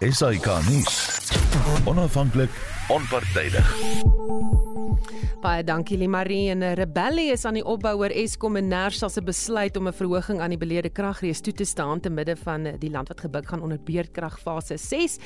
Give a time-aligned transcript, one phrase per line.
[0.00, 1.20] SAK nuus.
[1.84, 2.50] Onafhanklik,
[2.90, 3.76] onpartydig.
[5.40, 9.22] Baie dankie Limarie en 'n rebellie is aan die opbou oor Eskom en Nersa se
[9.22, 12.90] besluit om 'n verhoging aan die beleerde kragrees toe te staan te midde van die
[12.90, 15.18] land wat gebuk gaan onder beerdkragfase 6.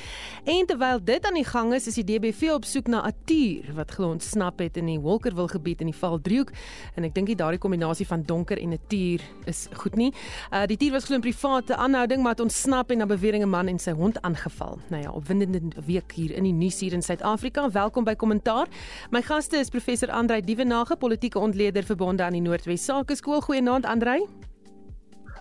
[0.45, 3.75] En terwyl dit aan die gang is, is die DBV op soek na 'n tuur
[3.75, 6.51] wat glo ontsnap het in die Wolkerwil gebied in die Valdriehoek
[6.95, 10.13] en ek dink dit daardie kombinasie van donker en 'n tuur is goed nie.
[10.53, 13.49] Uh die tuur was glo 'n private aanhouding maar het ontsnap en na bewering 'n
[13.49, 14.79] man en sy hond aangeval.
[14.89, 17.54] Nou ja, opwindende week hier in die nuus hier in Suid-Afrika.
[17.55, 18.67] Welkom by Kommentaar.
[19.15, 23.41] My gaste is professor Andrei Dievenage, politieke ontleder verbonde aan die Noordwes Sakeskool.
[23.41, 24.25] Goeienaand Andrei.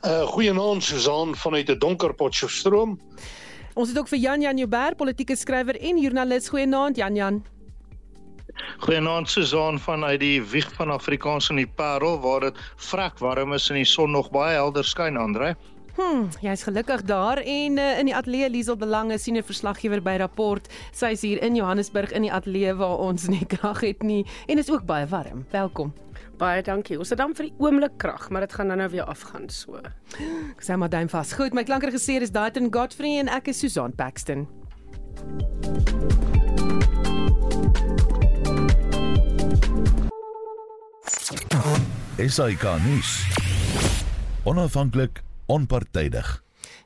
[0.06, 3.00] Uh goeienaand Susan vanuit 'n donker Potchefstroom.
[3.74, 6.50] Ons het ook vir Jan Jan Joubert, politieke skrywer en joernalis.
[6.50, 7.44] Goeienaand Jan Jan.
[8.78, 13.70] Goeienaand Susan vanuit die wieg van Afrikaans in die Parel waar dit vrek warm is
[13.70, 15.56] en die son nog baie helder skyn Andrei.
[15.94, 20.16] Hm, jy's gelukkig daar en uh, in die ateljee Liesel Belange sien 'n verslaggewer by
[20.18, 20.68] rapport.
[20.92, 24.72] Sy's hier in Johannesburg in die ateljee waar ons nie krag het nie en is
[24.72, 25.46] ook baie warm.
[25.52, 25.94] Welkom.
[26.38, 26.98] Baie dankie.
[26.98, 29.78] Ons het dan vir die oomblik krag, maar dit gaan nou nou weer afgaan so.
[29.78, 31.34] Ek sê maar duim vas.
[31.34, 34.48] Goed, my klankregisseur is Daitron Godfrey en ek is Susan Paxton.
[42.18, 43.28] SAK nuus.
[44.44, 46.43] Onafhanklik onpartydig.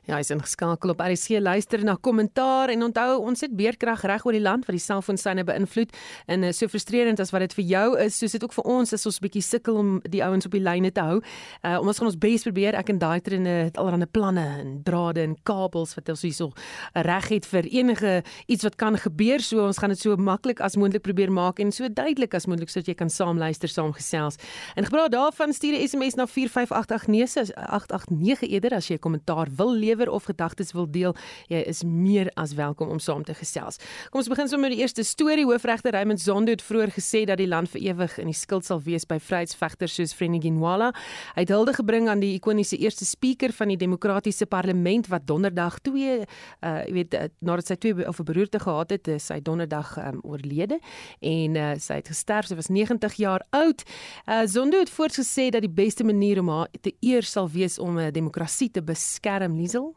[0.08, 4.32] Ja, hy's ingeskakel op RC luister na kommentaar en onthou ons het beerdkrag reg oor
[4.32, 5.90] die land wat die selfoonsyne beïnvloed
[6.32, 8.96] en uh, so frustrerend as wat dit vir jou is, soos dit ook vir ons
[8.96, 11.18] is ons bietjie sukkel om die ouens op die lyne te hou.
[11.60, 12.78] Uh ons gaan ons bes probeer.
[12.80, 16.54] Ek en Daiter en het allerlei planne en drade en kabels wat ons hierso
[16.96, 18.14] reg het vir enige
[18.48, 19.44] iets wat kan gebeur.
[19.44, 22.72] So ons gaan dit so maklik as moontlik probeer maak en so duidelik as moontlik
[22.72, 24.40] sodat jy kan saam luister, saam gesels.
[24.72, 29.76] En gebruik daarvan stuur 'n SMS na 45889 889 eerder as jy 'n kommentaar wil
[29.76, 31.14] lewer lewer of gedagtes wil deel,
[31.48, 33.78] jy is meer as welkom om saam te gesels.
[34.10, 35.46] Kom ons begin sommer met die eerste storie.
[35.46, 38.80] Hoofregter Raymond Zondo het vroeër gesê dat die land vir ewig in die skuld sal
[38.84, 40.92] wees by vryheidsvegters soos Frene Ginwala.
[41.34, 45.80] Hy het hulde gebring aan die ikoniese eerste spreker van die demokratiese parlement wat donderdag
[45.88, 49.96] 2 uh jy weet uh, nadat sy twee of 'n beroerte gehad het, sy donderdag
[49.98, 50.78] um, oorlede
[51.20, 52.46] en uh, sy het gesterf.
[52.46, 53.82] Sy was 90 jaar oud.
[54.26, 57.98] Uh Zondo het voortgesê dat die beste manier om haar te eer sal wees om
[57.98, 59.56] 'n demokrasie te beskerm.
[59.56, 59.87] Liesel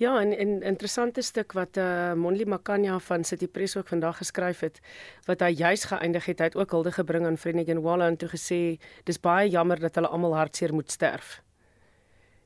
[0.00, 4.16] Ja, en 'n interessante stuk wat eh uh, Monli Makanya van City Press ook vandag
[4.16, 4.80] geskryf het,
[5.24, 8.28] wat hy juis geëindig het, hy het ook hulde gebring aan Frenigin Walla en toe
[8.28, 11.42] gesê dis baie jammer dat hulle almal hartseer moet sterf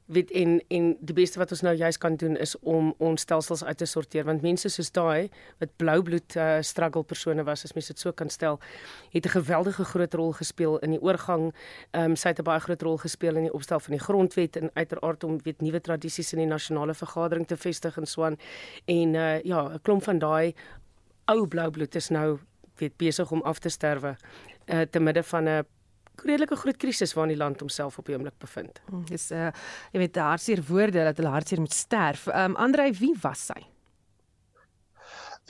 [0.07, 3.65] weet en en die beste wat ons nou juist kan doen is om ons stelsels
[3.65, 4.25] uit te sorteer.
[4.25, 8.13] Want mense soos daai wat blou bloed uh, struggle persone was as mens dit so
[8.13, 8.61] kan stel
[9.13, 11.55] het 'n geweldige groot rol gespeel in die oorgang.
[11.91, 14.57] Ehm um, sy het 'n baie groot rol gespeel in die opstel van die grondwet
[14.57, 18.37] en uiteraard om weet nuwe tradisies in die nasionale vergadering te vestig en so aan.
[18.85, 20.55] En uh, ja 'n klomp van daai
[21.25, 22.39] ou blou bloed is nou
[22.77, 24.17] weet besig om af te sterwe
[24.67, 25.65] uh, te midde van 'n
[26.23, 28.81] redelike groot krisis waarin die land homself op die oomblik bevind.
[28.89, 29.51] Hm, dis uh
[29.93, 32.27] jy weet hartseer woorde dat hulle hartseer moet sterf.
[32.27, 33.61] Um ehm, Andrei, wie was sy?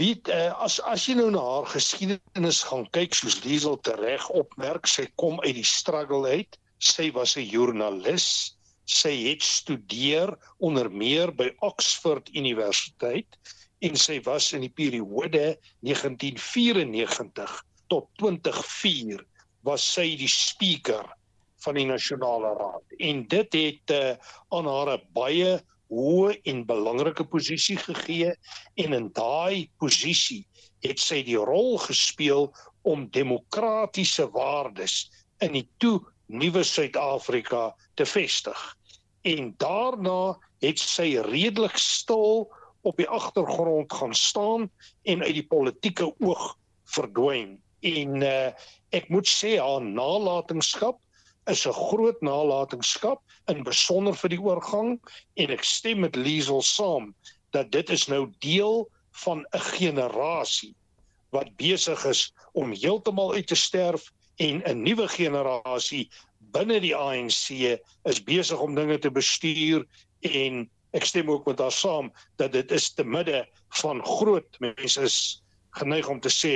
[0.00, 4.88] Wie uh, as as jy nou na haar geskiedenis gaan kyk soos Liesel tereg opmerk,
[4.90, 6.58] sy kom uit die struggle uit.
[6.82, 8.56] Sy was 'n joernalis.
[8.84, 13.38] Sy het studeer onder meer by Oxford Universiteit
[13.86, 17.54] en sy was in die periode 1994
[17.88, 19.22] tot 2004
[19.64, 21.06] was sy die speaker
[21.64, 24.16] van die nasionale raad en dit het uh,
[24.56, 25.60] aan haar 'n baie
[25.92, 28.34] hoë en belangrike posisie gegee
[28.82, 30.44] en in daai posisie
[30.84, 32.50] het sy die rol gespeel
[32.84, 35.08] om demokratiese waardes
[35.44, 38.60] in die toe nuwe Suid-Afrika te vestig.
[39.24, 42.48] En daarna het sy redelik stil
[42.84, 44.68] op die agtergrond gaan staan
[45.02, 46.56] en uit die politieke oog
[46.96, 48.52] verdwyn en uh,
[48.94, 51.00] ek moet sê haar nalatenskap
[51.50, 53.20] is 'n groot nalatenskap
[53.52, 54.92] in besonder vir die oorgang
[55.36, 57.14] en ek stem met Liesel saam
[57.52, 58.86] dat dit is nou deel
[59.24, 60.74] van 'n generasie
[61.34, 66.08] wat besig is om heeltemal uit te sterf en 'n nuwe generasie
[66.54, 67.50] binne die ANC
[68.04, 69.86] is besig om dinge te bestuur
[70.20, 73.42] en ek stem ook met haar saam dat dit is te midde
[73.82, 76.54] van groot mense is geneig om te sê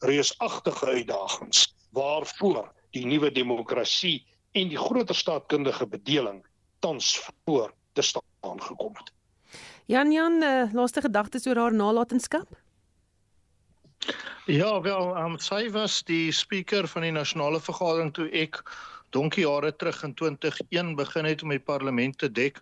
[0.00, 6.42] reusagtige uitdagings waarvoor die nuwe demokrasie en die groter staatkundige bedeling
[6.78, 9.12] tans voor te staan gekom het.
[9.90, 12.48] Jan Jan, uh, laaste gedagtes oor haar nalatenskap?
[14.46, 18.62] Ja, wel, um, sy was die spreker van die nasionale vergadering toe ek
[19.10, 22.60] donkie jare terug in 2001 begin het om die parlement te dek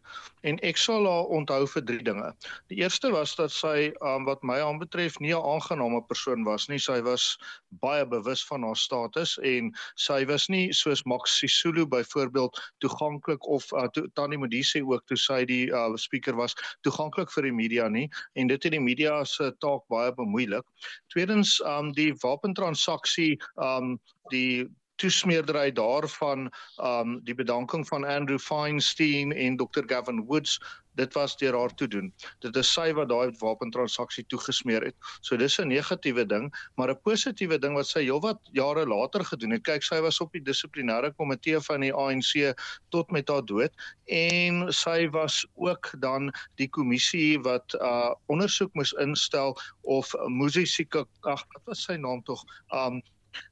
[0.48, 2.28] en ek sal haar onthou vir drie dinge.
[2.72, 6.78] Die eerste was dat sy um, wat my aanbetref nie 'n aangename persoon was nie.
[6.78, 7.38] Sy was
[7.82, 13.72] baie bewus van haar status en sy was nie soos Max Sisulu byvoorbeeld toeganklik of
[13.72, 17.88] uh, to, Tannie Modise ook toe sy die uh, speaker was toeganklik vir die media
[17.88, 20.64] nie en dit het die media se taak baie bemoeilik.
[21.12, 23.98] Tweedens um die wapentransaksie um
[24.30, 24.68] die
[24.98, 26.48] toesmeerdery daarvan
[26.82, 30.58] um die bedanking van Andrew Feinstein en Dr Gavin Woods
[30.98, 32.10] dit was deur haar toe doen.
[32.42, 34.96] Dit is sy wat daai wapentransaksie toegesmeer het.
[35.22, 39.52] So dis 'n negatiewe ding, maar 'n positiewe ding wat sy heelwat jare later gedoen
[39.52, 39.62] het.
[39.62, 42.54] Kyk, sy was op die dissiplinêre komitee van die ANC
[42.90, 43.72] tot met haar dood
[44.06, 51.44] en sy was ook dan die kommissie wat uh ondersoek moes instel of Musisika ag
[51.52, 52.42] wat was sy naam tog?
[52.72, 53.02] Um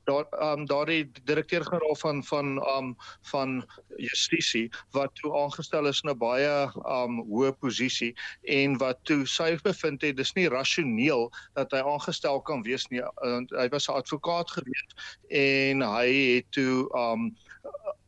[0.04, 2.46] daar um daardie direkteur-generaal van van
[2.76, 2.96] um
[3.30, 3.64] van
[3.96, 9.56] justisie wat toe aangestel is in 'n baie um hoë posisie en wat toe sy
[9.62, 13.02] bevind het dis nie rasioneel dat hy aangestel kan wees nie.
[13.50, 14.90] Hy was 'n advokaat gewees
[15.28, 17.36] en hy het toe um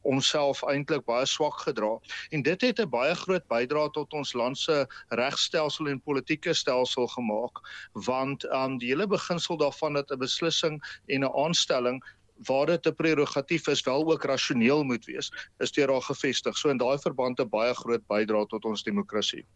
[0.08, 1.92] homself eintlik baie swak gedra.
[2.34, 7.06] En dit het 'n baie groot bydrae tot ons land se regstelsel en politieke stelsel
[7.06, 7.60] gemaak
[7.92, 12.02] want um, die hele beginsel daarvan dat 'n beslissing en 'n aanstelling
[12.46, 16.56] waar dit 'n prerogatief is wel ook rasioneel moet wees is deur haar gevestig.
[16.56, 19.46] So in daai verband 'n baie groot bydrae tot ons demokrasie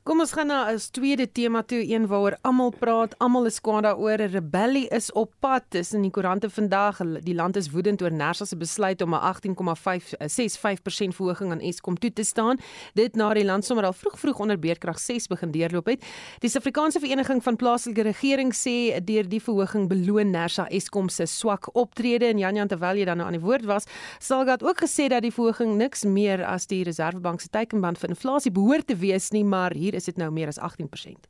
[0.00, 3.82] Kom ons gaan na 'n tweede tema toe, een waaroor almal praat, almal is kwaad
[3.82, 4.18] daaroor.
[4.18, 6.96] 'n Rebellie is op pad tussen die koerante vandag.
[7.22, 12.12] Die land is woedend oor Nersa se besluit om 'n 18,565% verhoging aan Eskom toe
[12.12, 12.58] te staan.
[12.94, 16.04] Dit na die land sommer al vroeg vroeg onder beerkrag 6 begin deurloop het.
[16.38, 21.74] Die Suid-Afrikaanse Vereniging van Plaaslike Regering sê deur die verhoging beloon Nersa Eskom se swak
[21.74, 23.84] optrede en Jan Jan terwyl jy dan nou aan die woord was,
[24.18, 28.08] sal gehad ook gesê dat die verhoging niks meer as die Reserwebank se teikenband vir
[28.08, 31.28] inflasie behoort te wees nie, maar hier is dit nou meer as 18%.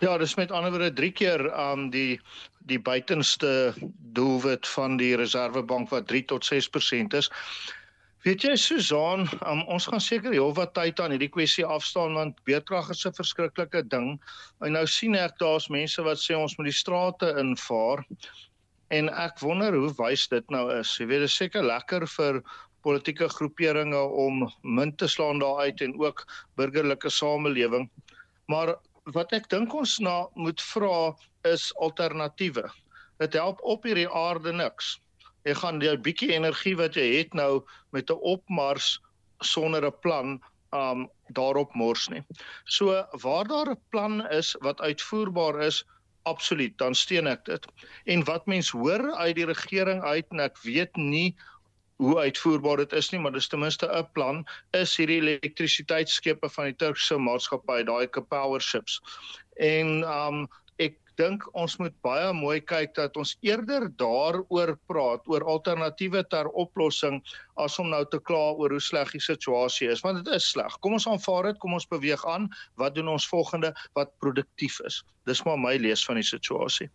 [0.00, 2.20] Ja, dis met ander woorde 3 keer um die
[2.70, 3.74] die buitenste
[4.16, 7.28] doelwit van die Reserwebank wat 3 tot 6% is.
[8.20, 12.90] Weet jy Susan, um, ons gaan seker heelwat tyd aan hierdie kwessie afstaan want beerdkrag
[12.92, 14.10] is 'n verskriklike ding.
[14.60, 18.04] En nou sien ek daar's mense wat sê ons moet die strate invaar.
[18.90, 20.96] En ek wonder hoe wys dit nou is.
[20.98, 22.42] Jy weet dit is seker lekker vir
[22.82, 26.24] politieke groeperinge om munt te slaan daaruit en ook
[26.56, 27.90] burgerlike samelewing.
[28.46, 28.76] Maar
[29.14, 31.14] wat ek dink ons na moet vra
[31.48, 32.66] is alternatiewe.
[33.20, 34.98] Dit help op hierdie aarde niks.
[35.48, 37.62] Jy gaan jou bietjie energie wat jy het nou
[37.92, 39.00] met 'n opmars
[39.40, 40.40] sonder 'n plan
[40.72, 42.22] um daarop mors nie.
[42.64, 45.84] So waar daar 'n plan is wat uitvoerbaar is,
[46.22, 47.66] absoluut, dan steun ek dit.
[48.04, 51.36] En wat mens hoor uit die regering uit en ek weet nie
[52.00, 54.44] hoe uitvoerbaar dit is nie, maar dis ten minste 'n plan
[54.76, 59.00] is hierdie elektrisiteitsskepe van die Turkse maatskappy, daai Power ships.
[59.56, 60.48] En um
[60.78, 66.48] ek dink ons moet baie mooi kyk dat ons eerder daaroor praat oor alternatiewe ter
[66.48, 67.20] oplossing
[67.56, 70.78] as om nou te kla oor hoe sleg die situasie is, want dit is sleg.
[70.80, 72.48] Kom ons aanvaar dit, kom ons beweeg aan.
[72.76, 75.04] Wat doen ons volgende wat produktief is?
[75.26, 76.88] Dis maar my lees van die situasie.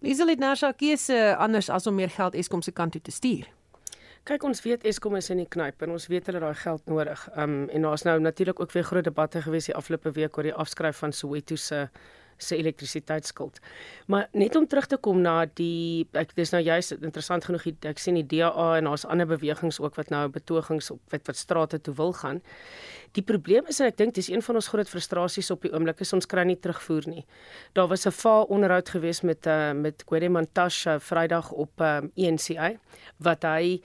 [0.00, 3.59] Liselit Nasha keuse anders as om meer geld Eskom se kant toe te stuur.
[4.28, 7.22] Kyk ons weet Eskom is in die knyp en ons weet hulle daai geld nodig.
[7.40, 10.54] Um en daar's nou natuurlik ook weer groot debatte gewees die afgelope week oor die
[10.54, 11.86] afskryf van Soweto se
[12.42, 13.58] se elektrisiteitsskuld.
[14.06, 18.00] Maar net om terug te kom na die ek dis nou juist interessant genoeg ek
[18.00, 21.80] sien die DA en daar's ander bewegings ook wat nou betogings op wat wat strate
[21.80, 22.40] toe wil gaan.
[23.12, 26.00] Die probleem is en ek dink dis een van ons groot frustrasies op die oomblik
[26.00, 27.24] is ons kry nie terugvoer nie.
[27.72, 32.28] Daar was 'n vaal onderhoud geweest met uh, met Gwede Mantashe Vrydag op um, uh,
[32.28, 32.78] ENCI
[33.18, 33.80] wat hy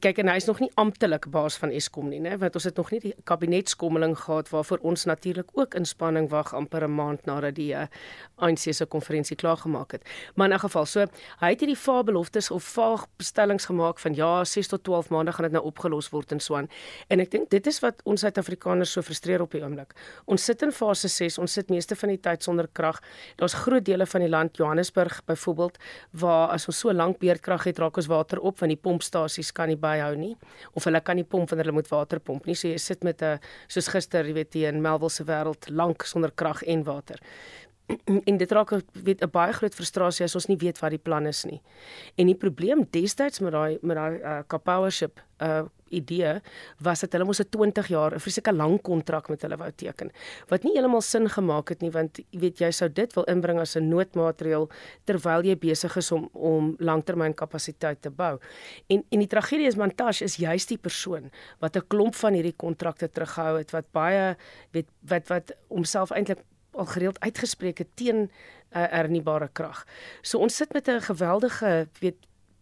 [0.00, 2.36] kyk en hy is nog nie amptelik baas van Eskom nie, né?
[2.40, 6.84] Want ons het nog nie die kabinetskommeling gehad waarvoor ons natuurlik ook inspanning wag amper
[6.84, 7.88] 'n maand nadat die uh, eh,
[8.36, 10.02] ANC se konferensie klaar gemaak het.
[10.34, 11.00] Maar in 'n geval, so
[11.40, 15.44] hy het hierdie vaarbeloftes of vaag bestellings gemaak van ja, 6 tot 12 maande gaan
[15.44, 16.68] dit nou opgelos word en so aan.
[17.08, 19.94] En ek dink dit is wat ons Suid-Afrikaners so frustreer op die oomblik.
[20.24, 23.00] Ons sit in fase 6, ons sit meeste van die tyd sonder krag.
[23.36, 25.78] Daar's groot dele van die land, Johannesburg byvoorbeeld,
[26.10, 29.54] waar as ons so lank beerdkrag het, raak ons water op van die pompstasie stasies
[29.54, 30.36] kan nie byhou nie
[30.74, 32.54] of hulle kan nie pomp wanneer hulle moet water pomp nie.
[32.54, 33.38] So jy sit met 'n
[33.68, 37.18] soos gister, jy weet, in Melville se wêreld lank sonder krag en water.
[38.28, 41.26] en dit raak weet 'n baie groot frustrasie as ons nie weet wat die plan
[41.26, 41.60] is nie.
[42.16, 46.40] En die probleem destyds met daai met daai uh, Kapowership uh idee
[46.82, 50.10] was dat hulle mos 'n 20 jaar 'n vreeslike lang kontrak met hulle wou teken
[50.48, 53.60] wat nie heeltemal sin gemaak het nie want jy weet jy sou dit wil inbring
[53.60, 54.68] as 'n noodmaatreël
[55.04, 58.38] terwyl jy besig is om om langtermynkapasiteit te bou.
[58.88, 62.56] En en die tragedie is Montage is juist die persoon wat 'n klomp van hierdie
[62.56, 64.36] kontrakte teruggehou het wat baie
[64.72, 66.38] weet wat wat homself eintlik
[66.76, 68.30] al gereeld uitgespreek het teen 'n
[68.76, 69.86] uh, hernubare krag.
[70.22, 72.16] So ons sit met 'n geweldige weet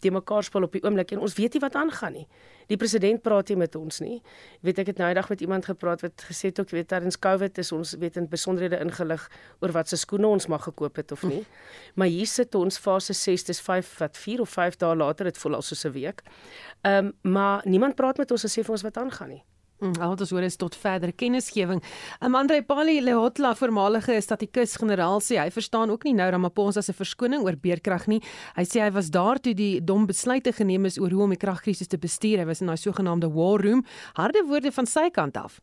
[0.04, 2.26] te mekaar speel op die oomblik en ons weet nie wat aangaan nie.
[2.70, 4.18] Die president praat nie met ons nie.
[4.64, 7.58] Weet ek het nou eendag met iemand gepraat wat gesê het ook weet tydens Covid
[7.60, 9.26] is ons weet in besonderhede ingelig
[9.60, 11.44] oor wat se skoene ons mag gekoop het of nie.
[11.94, 15.38] Maar hier sit ons fase 6 dis 5 wat 4 of 5 dae later dit
[15.38, 16.22] voel al soos 'n week.
[16.82, 19.44] Ehm um, maar niemand praat met ons en sê vir ons wat aangaan nie.
[19.84, 21.82] Mm, al ons hoor is tot verdere kennisgewing.
[22.24, 27.58] Amandre Pali Lehotla, voormalige statikus-generaal sê hy verstaan ook nie nou Ramaphosa se verskoning oor
[27.60, 28.22] beerkrag nie.
[28.56, 31.40] Hy sê hy was daar toe die dom besluite geneem is oor hoe om die
[31.40, 32.40] kragkrisis te bestuur.
[32.40, 33.84] Hy was in daai sogenaamde war room.
[34.16, 35.60] Harde woorde van sy kant af.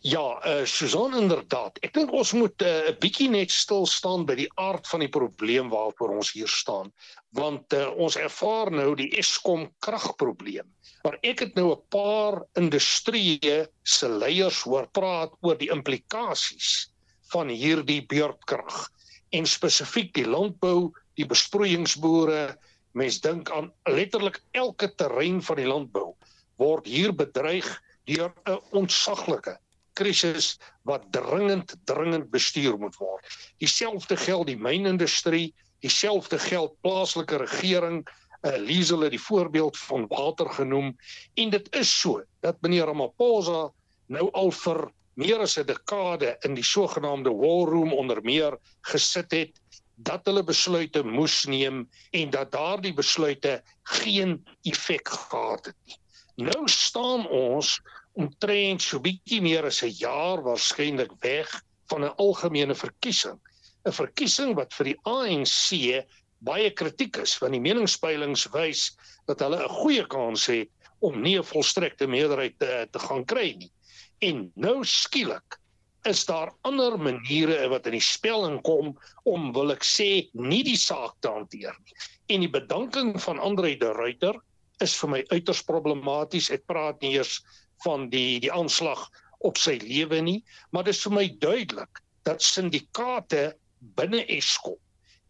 [0.00, 1.78] Ja, eh uh, Susan inderdaad.
[1.82, 5.00] Ek dink ons moet eh, 'n uh, bietjie net stil staan by die aard van
[5.00, 6.92] die probleem waarvoor ons hier staan,
[7.30, 10.68] want uh, ons ervaar nou die Eskom kragprobleem.
[11.02, 16.90] Maar ek het nou 'n paar industrieë se leiers hoor praat oor die implikasies
[17.32, 18.90] van hierdie beurtkrag
[19.30, 22.56] en spesifiek die landbou, die besproeiingsboere.
[22.92, 26.14] Mens dink aan letterlik elke terrein van die landbou
[26.56, 29.58] word hier bedreig deur 'n ontsaglike
[29.96, 30.56] krisis
[30.88, 33.24] wat dringend dringend bestuur moet word.
[33.62, 38.04] Dieselfde geld die mynindustrie, dieselfde geld plaaslike regering.
[38.44, 40.92] Uh, Liesel het die voorbeeld van water genoem
[41.40, 43.70] en dit is so dat meneer Ramaphosa
[44.12, 44.84] nou al vir
[45.16, 48.58] meer as 'n dekade in die sogenaamde war room onder meer
[48.92, 49.60] gesit het
[49.96, 55.98] dat hulle besluite moes neem en dat daardie besluite geen effek gehad het nie.
[56.36, 57.80] Nou staan ons
[58.16, 61.50] omtrent so bietjie meer as 'n jaar waarskynlik weg
[61.90, 63.38] van 'n algemene verkiesing.
[63.86, 66.06] 'n Verkiesing wat vir die ANC
[66.40, 68.96] baie kritiek is want die meningspeilings wys
[69.26, 70.70] dat hulle 'n goeie kans het
[71.00, 73.72] om nie 'n volstrekte meerderheid te, te gaan kry nie.
[74.20, 75.60] En nou skielik
[76.06, 78.94] is daar ander maniere wat in die spel inkom
[79.24, 81.96] om wil ek sê nie die saak te hanteer nie.
[82.28, 84.38] En die bedanking van Andre de Ruyter
[84.80, 86.50] is vir my uiters problematies.
[86.50, 87.40] Ek praat nie eers
[87.84, 89.06] van die die aanslag
[89.44, 90.40] op sy lewe nie,
[90.72, 93.52] maar dit is vir my duidelik dat syndikaate
[93.98, 94.78] binne Eskom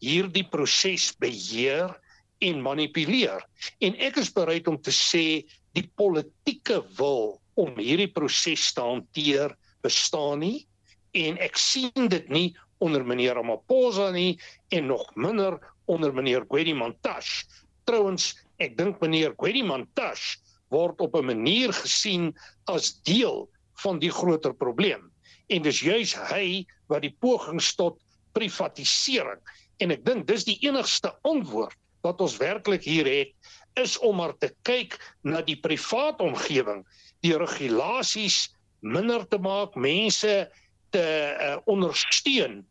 [0.02, 1.92] hierdie proses beheer
[2.44, 3.40] en manipuleer.
[3.80, 5.44] En ek is bereid om te sê
[5.76, 10.66] die politieke wil om hierdie proses te hanteer bestaan nie
[11.16, 12.48] en ek sien dit nie
[12.84, 14.36] onder meneer Ramaphosa nie
[14.76, 15.56] en nog minder
[15.88, 17.46] onder meneer Gwedi Mantashe.
[17.88, 23.48] Trouwens, ek dink meneer Gwedi Mantashe word op 'n manier gesien as deel
[23.82, 25.10] van die groter probleem.
[25.48, 28.00] En dis juis hy wat die pogings tot
[28.32, 29.40] privatisering
[29.78, 33.32] en ek dink dis die enigste antwoord wat ons werklik hier het
[33.76, 36.84] is om maar te kyk na die privaat omgewing,
[37.20, 38.48] die regulasies
[38.80, 40.48] minder te maak, mense
[40.94, 42.62] te uh, ondersteun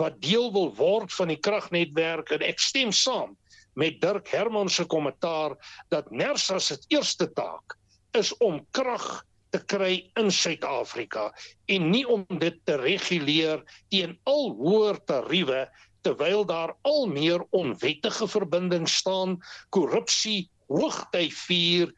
[0.00, 3.36] wat deel wil word van die kragnetwerk en ek stem saam
[3.74, 5.56] met Dirk Herman se kommentaar
[5.88, 7.76] dat Nersa se eerste taak
[8.18, 11.30] is om krag te kry in Suid-Afrika
[11.66, 15.66] en nie om dit te reguleer teen al hoër tariewe
[16.06, 19.36] terwyl daar al meer onwettige verbindings staan,
[19.68, 21.90] korrupsie hoogty vier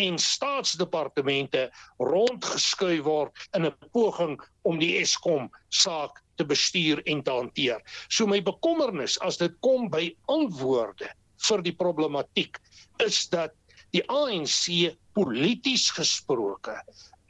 [0.00, 1.68] en staatsdepartemente
[2.00, 7.82] rondgeskuif word in 'n poging om die Eskom saak te bestuur en te hanteer.
[8.08, 11.10] So my bekommernis as dit kom by antwoorde
[11.48, 12.58] vir die problematiek
[13.04, 13.54] is dat
[13.94, 16.74] die ANC polities gesproke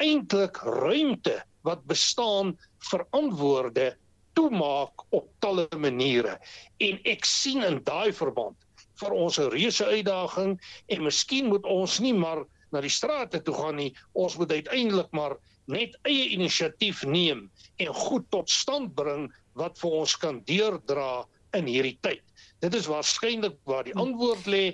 [0.02, 2.54] eintlik ruimte wat bestaan
[2.90, 3.92] vir antwoorde
[4.34, 6.38] toemaak op talle maniere
[6.82, 8.56] en ek sien in daai verband
[9.00, 10.56] vir ons 'n reuse uitdaging
[10.88, 15.10] en miskien moet ons nie maar na die strate toe gaan nie ons moet uiteindelik
[15.12, 15.36] maar
[15.70, 17.46] net eie inisiatief neem
[17.80, 19.30] en goed tot stand bring
[19.60, 21.24] wat vir ons kan deurdra
[21.56, 22.22] in hierdie tyd.
[22.60, 24.64] Dit is waarskynlik waar die antwoord lê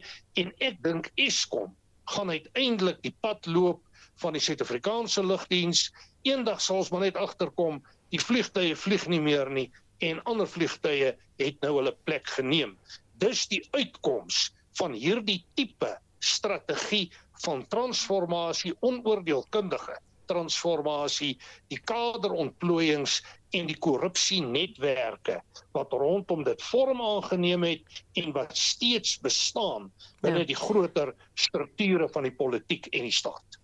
[0.41, 1.71] en ek dink Eskom
[2.11, 3.85] gaan uiteindelik die pad loop
[4.23, 5.89] van die Suid-Afrikaanse lugdiens.
[6.27, 7.81] Eendag sal ons maar net agterkom
[8.11, 9.69] die vliegtye vlieg nie meer nie
[10.05, 12.75] en ander vliegtye het nou hulle plek geneem.
[13.21, 14.49] Dis die uitkoms
[14.81, 15.93] van hierdie tipe
[16.25, 17.11] strategie
[17.45, 19.97] van transformasie onoordeelkundige
[20.31, 21.35] transformasie,
[21.73, 23.21] die kaderontplooiings
[23.57, 25.41] en die korrupsienetwerke
[25.75, 29.91] wat rondom dit vorm aangeneem het en wat steeds bestaan
[30.23, 30.51] binne ja.
[30.53, 33.59] die groter strukture van die politiek en die staat.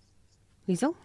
[0.66, 0.96] Liesel?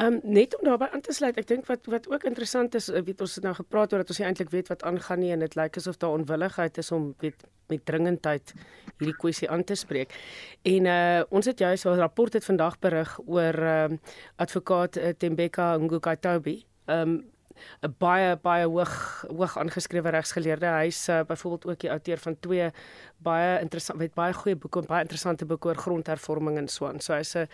[0.00, 2.86] Ehm um, net om daarbey aan te sluit, ek dink wat wat ook interessant is,
[2.88, 5.32] eh, weet ons het nou gepraat oor dat ons nie eintlik weet wat aangaan nie
[5.34, 8.54] en dit lyk asof daar onwilligheid is om weet met dringendheid
[8.96, 10.14] hierdie kwessie aan te spreek.
[10.62, 13.98] En uh ons het juist 'n rapport het vandag berig oor ehm uh,
[14.36, 16.64] advokaat uh, Tembeka Ngukatobi.
[16.86, 17.30] Ehm um,
[17.82, 20.66] 'n baie baie hoog hoog aangeskrewe regsgeleerde.
[20.66, 22.70] Hy's uh, byvoorbeeld ook die outeur van twee
[23.18, 27.00] baie interessant met baie goeie boeke en baie interessante boeke oor grondhervorming en so aan.
[27.00, 27.48] So hy's 'n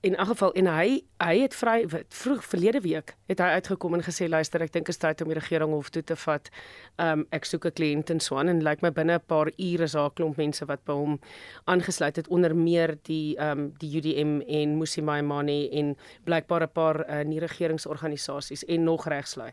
[0.00, 4.02] in 'n geval en hy hy het vry vroeg verlede week het hy uitgekom en
[4.02, 6.50] gesê luister ek dink is tyd om die regering hof toe te vat.
[6.98, 9.50] Um ek soek 'n kliënt en so aan en lyk like my binne 'n paar
[9.58, 11.20] ure is daar 'n klomp mense wat by hom
[11.66, 17.24] aangesluit het onder meer die um die UDM en Musimaimani en blykbaar 'n paar uh,
[17.24, 19.52] nie regeringsorganisasies en nog regslui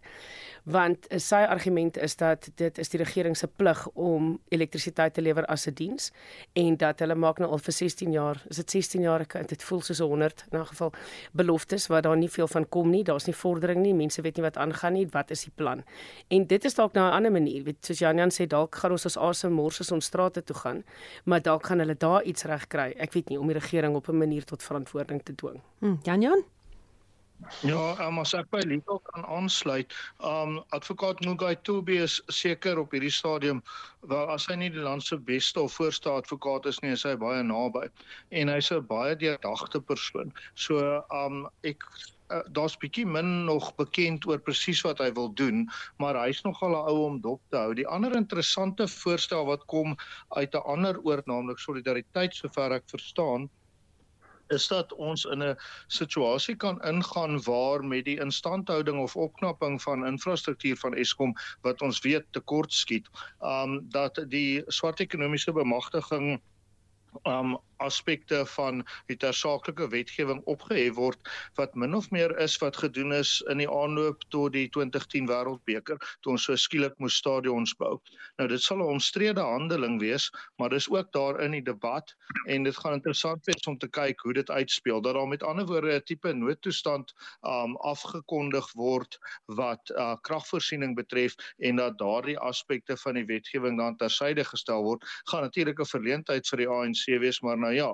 [0.64, 5.22] want uh, sy argument is dat dit is die regering se plig om elektrisiteit te
[5.22, 6.12] lewer as 'n diens
[6.54, 9.64] en dat hulle maak nou al vir 16 jaar, is dit 16 jaar ek dit
[9.64, 10.92] voel soos 100 in 'n geval
[11.34, 14.44] beloftes waar daar nie veel van kom nie, daar's nie vordering nie, mense weet nie
[14.44, 15.84] wat aangaan nie, wat is die plan?
[16.28, 19.06] En dit is dalk nou 'n ander manier, weet soos Janjan sê dalk gaan ons
[19.06, 20.84] as asem mors as ons strate toe gaan,
[21.26, 22.94] maar dalk gaan hulle daar iets reg kry.
[22.98, 25.62] Ek weet nie om die regering op 'n manier tot verantwoording te dwing.
[25.80, 26.44] Hm, Janjan?
[27.64, 29.94] Ja, um, as ek by Lito kan aansluit,
[30.28, 33.62] um advokaat Mugai Tobi is seker op hierdie stadium
[34.12, 37.16] waar as hy nie die land se beste of voorste advokaat is nie, is hy
[37.20, 37.86] baie naby
[38.36, 40.34] en hy's 'n baie deurdagte persoon.
[40.56, 41.84] So um ek
[42.30, 45.64] uh, daar's bietjie min nog bekend oor presies wat hy wil doen,
[46.04, 47.74] maar hy's nogal 'n ou om dop te hou.
[47.74, 49.96] Die ander interessante voorstel wat kom
[50.36, 53.50] uit 'n ander oord, naamlik solidariteit sover ek verstaan,
[54.50, 60.06] is dat ons in 'n situasie kan ingaan waar met die instandhouding of opknapping van
[60.06, 66.42] infrastruktuur van Eskom wat ons weet tekort skiet, um dat die swart ekonomiese bemagtiging
[67.24, 73.14] um aspekte van die tersaaklike wetgewing opgehef word wat min of meer is wat gedoen
[73.16, 77.98] is in die aanloop tot die 2010 Wêreldbeker toe ons so skielik moes stadions bou.
[78.38, 82.16] Nou dit sal 'n omstrede handeling wees, maar dis ook daar in die debat
[82.48, 85.02] en dit gaan interessant wees om te kyk hoe dit uitspeel.
[85.02, 91.36] Dat daar met ander woorde 'n tipe noodtoestand um afgekondig word wat uh kragvoorsiening betref
[91.58, 96.48] en dat daardie aspekte van die wetgewing dan tersyde gestel word, gaan natuurlik 'n verleentheid
[96.48, 97.90] vir die ANC wees, maar nou nou ja,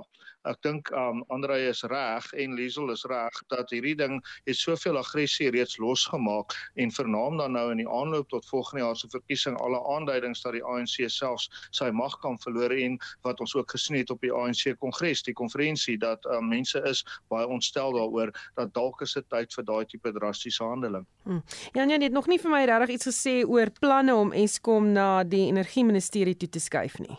[0.45, 4.99] ek dink um Andre is reg en Liesel is reg dat hierdie ding het soveel
[4.99, 9.57] aggressie reeds losgemaak en vernaam dan nou in die aanloop tot volgende jaar se verkiesing
[9.65, 13.97] alle aanduidings dat die ANC selfs sy mag kan verloor en wat ons ook gesien
[13.97, 18.73] het op die ANC kongres, die konferensie dat um, mense is baie ontstel daaroor dat
[18.77, 21.07] dalk is dit tyd vir daai tipe drastiese handeling.
[21.25, 21.41] Hmm.
[21.73, 25.23] Ja, nee, net nog nie vir my regtig iets gesê oor planne om Eskom na
[25.25, 27.17] die energie ministerie toe te skuif nie.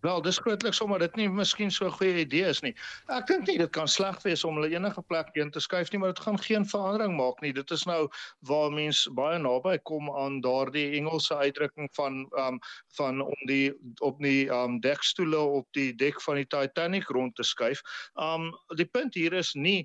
[0.00, 2.74] Wel, dis grootliks sommer dit nie miskien so 'n goeie idee is nie.
[3.10, 5.98] Ek dink nie dit kan sleg wees om hulle enige plek heen te skuif nie,
[5.98, 7.52] maar dit gaan geen verandering maak nie.
[7.52, 8.08] Dit is nou
[8.46, 12.60] waar mens baie naby kom aan daardie Engelse uitdrukking van um
[12.94, 17.42] van om die op die um dekstoele op die dek van die Titanic rond te
[17.42, 17.82] skuif.
[18.14, 19.84] Um die punt hier is nie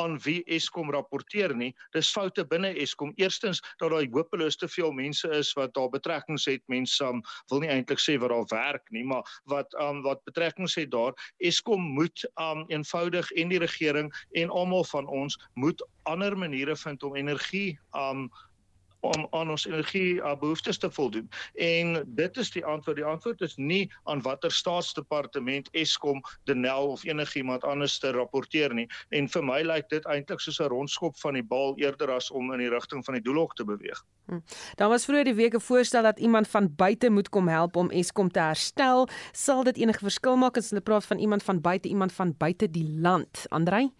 [0.00, 1.72] aan wie Eskom rapporteer nie.
[1.96, 3.12] Dis foute binne Eskom.
[3.16, 6.62] Eerstens dat daar hopeloos te veel mense is wat daar betrekkings het.
[6.72, 10.76] Mense um, wil nie eintlik sê wat daar werk nie, maar wat um, wat betrekkings
[10.78, 11.14] het daar.
[11.38, 17.02] Eskom moet um, eenvoudig en die regering en almal van ons moet ander maniere vind
[17.02, 18.28] om energie um
[19.06, 21.28] om aan ons energie uh, behoeftes te voldoen.
[21.54, 22.96] En dit is die antwoord.
[22.96, 28.86] Die antwoord is nie aan watter staatsdepartement Eskom, Denel of enigiemand anders te rapporteer nie.
[29.08, 32.52] En vir my lyk dit eintlik soos 'n rondskop van die bal eerder as om
[32.52, 34.04] in die rigting van die doelhok te beweeg.
[34.26, 34.40] Hm.
[34.74, 37.90] Daar was vroeër die week 'n voorstel dat iemand van buite moet kom help om
[37.90, 39.08] Eskom te herstel.
[39.32, 42.70] Sal dit enige verskil maak as hulle praat van iemand van buite, iemand van buite
[42.70, 43.46] die land?
[43.48, 43.92] Andrei?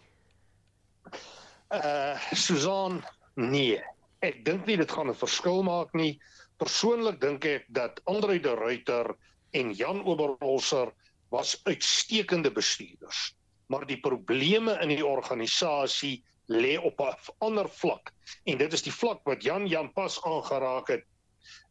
[1.71, 3.83] Uh Susan, nee
[4.24, 6.18] ek dink nie dit gaan 'n verskil maak nie.
[6.59, 9.14] Persoonlik dink ek dat Andre de Ruyter
[9.52, 10.92] en Jan Oberholzer
[11.31, 13.35] was uitstekende bestuurders.
[13.68, 18.12] Maar die probleme in die organisasie lê op 'n ander vlak
[18.44, 21.05] en dit is die vlak wat Jan Jan pas aangeraak het.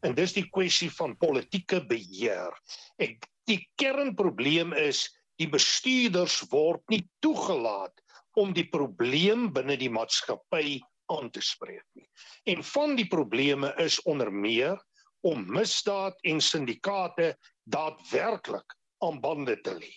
[0.02, 2.52] En dis die kwessie van politieke beheer.
[2.98, 8.02] Ek die kernprobleem is die bestuurders word nie toegelaat
[8.34, 12.08] om die probleem binne die maatskappy aan te spreek nie.
[12.44, 14.78] En van die probleme is onder meer
[15.26, 19.92] om misdaad en syndikaate daadwerklik aan bande te lê.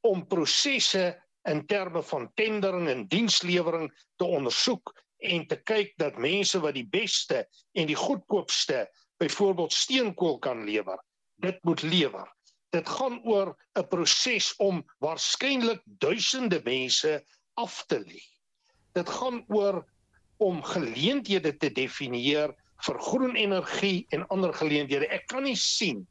[0.00, 1.04] Om prosesse
[1.48, 6.88] in terme van tendering en dienslewering te ondersoek en te kyk dat mense wat die
[6.88, 7.44] beste
[7.78, 8.86] en die goedkoopste
[9.22, 10.98] byvoorbeeld steenkool kan lewer,
[11.42, 12.26] dit moet lewer.
[12.72, 18.22] Dit gaan oor 'n proses om waarskynlik duisende mense af te lê.
[18.92, 19.84] Dit gaan oor
[20.42, 25.06] om geleenthede te definieer vir groen energie en ander geleenthede.
[25.14, 26.02] Ek kan nie sien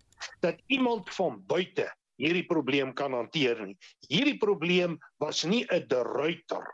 [0.46, 1.90] dat iemand van buite
[2.22, 3.78] hierdie probleem kan hanteer nie.
[4.08, 6.66] Hierdie probleem was nie 'n de Ruyter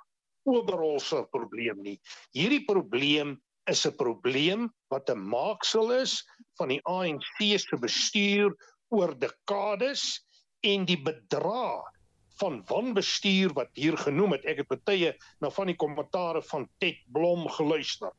[0.45, 1.99] oberholse probleem nie.
[2.35, 6.23] Hierdie probleem is 'n probleem wat 'n maaksel is
[6.57, 8.55] van die ANC se bestuur
[8.89, 10.23] oor dekades
[10.63, 11.83] en die bedrag
[12.41, 14.45] van wanbestuur wat hier genoem het.
[14.45, 18.11] Ek het baie na van die kommentare van Ted Blom geluister.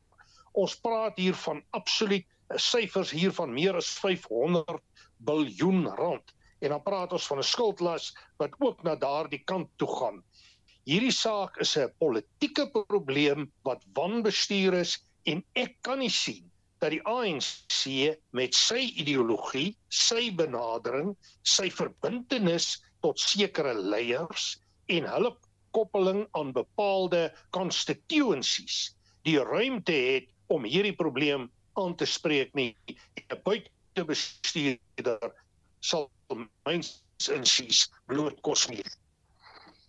[0.53, 2.25] Ons praat hier van absoluut
[2.57, 4.81] syfers hier van meer as 500
[5.17, 9.87] biljoen rand en dan praat ons van 'n skuldlas wat ook na daardie kant toe
[9.99, 10.23] gaan.
[10.89, 16.91] Hierdie saak is 'n politieke probleem wat wanbestuur is en ek kan nie sien dat
[16.91, 24.57] die ANC met sy ideologie, sy benadering, sy verbintenis tot sekere leiers
[24.87, 25.33] en hulle
[25.71, 28.95] koppeling aan bepaalde constituencies
[29.27, 32.75] die ruimte het om hierdie probleem aan te spreek nie.
[32.89, 35.31] 'n Buitebestuurder
[35.79, 36.09] sal
[36.65, 38.83] myns insies bloot kos nie.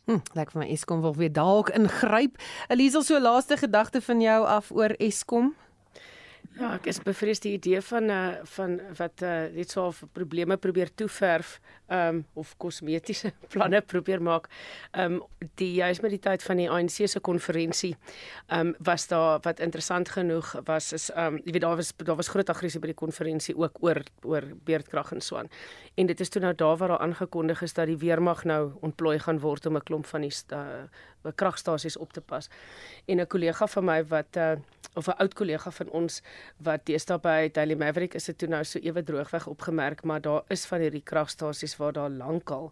[0.07, 2.39] Hm, lyk vir my Eskom wil weer dalk ingryp.
[2.69, 5.55] Eliesel, so laaste gedagte van jou af oor Eskom?
[6.59, 10.57] Ja, ek is bevrees die idee van uh van wat uh net so 'n probleme
[10.57, 14.49] probeer toeverf um of kosmetiese planne probeer maak.
[14.93, 15.21] Um
[15.61, 17.97] die juis met die tyd van die ANC se konferensie
[18.49, 22.33] um was daar wat interessant genoeg was is um jy weet daar was daar was
[22.33, 25.51] groot aggressie by die konferensie ook oor oor beerdkrag en so aan.
[25.95, 29.19] En dit is toe nou daar waar daar aangekondig is dat die weermag nou ontplooi
[29.19, 30.87] gaan word om 'n klomp van die uh,
[31.35, 32.49] kragstasies op te pas.
[33.07, 34.53] En 'n kollega van my wat uh
[34.95, 36.23] of 'n oud kollega van ons
[36.57, 40.43] wat deesdae by Daily Maverick is dit toe nou so ewe droogweg opgemerk, maar daar
[40.49, 42.71] is van hierdie kragstasies waar daar lankal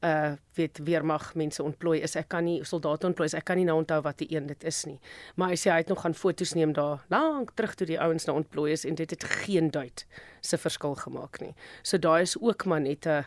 [0.00, 2.14] uh weet weermag mense ontplooi is.
[2.16, 3.36] Ek kan nie soldate ontplooi is.
[3.36, 4.96] Ek kan nie nou onthou wat die een dit is nie.
[5.36, 8.24] Maar hy sê hy het nog gaan foto's neem daar lank terug toe die ouens
[8.28, 10.06] nou ontplooi is en dit het geen duit
[10.40, 11.52] se verskil gemaak nie.
[11.82, 13.24] So daai is ook maar net 'n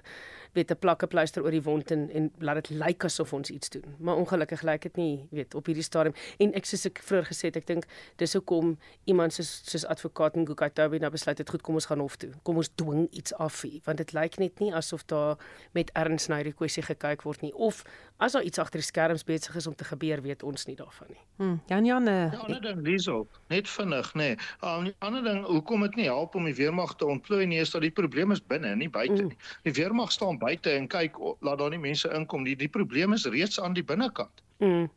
[0.53, 3.69] weet 'n plakke pleister oor die wond en en laat dit lyk asof ons iets
[3.69, 3.95] doen.
[3.99, 6.15] Maar ongelukkig lyk dit nie, weet, op hierdie stadium.
[6.37, 7.85] En ek soos ek vroeër gesê het, ek dink
[8.15, 11.99] dis hoekom iemand soos soos advokaat Nguka Toby nou besluit het goed, kom ons gaan
[11.99, 12.31] hof toe.
[12.43, 15.37] Kom ons dwing iets af hier, want dit lyk net nie asof daar
[15.71, 17.83] met erns na hierdie kwessie gekyk word nie of
[18.23, 21.11] as daar iets agter die skerms besig is om te gebeur, weet ons nie daarvan
[21.11, 21.21] nie.
[21.41, 24.29] Hm, Jan Jan, uh, ja, ander ding hierso, net vinnig, nê.
[24.29, 24.37] Nee.
[24.61, 27.75] 'n uh, Ander ding, hoekom dit nie help om die weermag te ontplooi nie, is
[27.75, 29.27] dat die probleem is binne, nie buite mm.
[29.27, 29.37] nie.
[29.67, 32.55] Die weermag staan buite en kyk laat daar nie mense inkom nie.
[32.55, 34.43] Die probleem is reeds aan die binnekant.
[34.63, 34.89] Mm.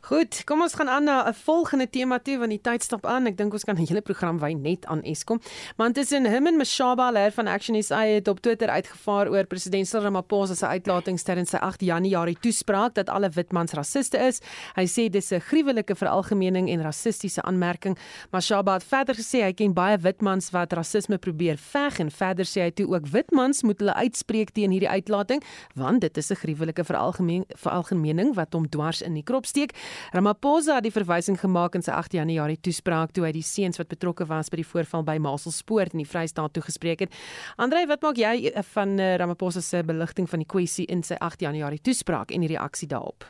[0.00, 3.26] Goed, kom ons gaan aan na 'n volgende tema toe want die tyd stap aan.
[3.26, 5.40] Ek dink ons kan 'n hele program wy net aan Eskom.
[5.76, 9.88] Maar intussen hom en Mashaba leer van Action SA het op Twitter uitgevaar oor president
[9.88, 14.40] Cyril Ramaphosa se uitlatings tydens sy 8 Januarie toespraak dat alle witmans rassiste is.
[14.74, 17.98] Hy sê dis 'n gruwelike veralgemening en rassistiese aanmerking.
[18.30, 22.62] Mashaba het verder gesê hy ken baie witmans wat rasisme probeer veg en verder sê
[22.62, 25.42] hy toe ook witmans moet hulle uitspreek teen hierdie uitlating
[25.74, 26.84] want dit is 'n gruwelike
[27.54, 29.72] veralgemening wat hom dwars in die krop steek.
[30.12, 33.88] Ramaphosa het die verwysing gemaak in sy 8 Januarie toespraak toe hy die seuns wat
[33.88, 37.18] betrokke was by die voorval by Maselspoort in die Vrystaat toegespreek het.
[37.56, 41.18] Andrei, wat maak jy eh, van eh, Ramaphosa se beligting van die kwessie in sy
[41.20, 43.26] 8 Januarie toespraak en die reaksie daarop?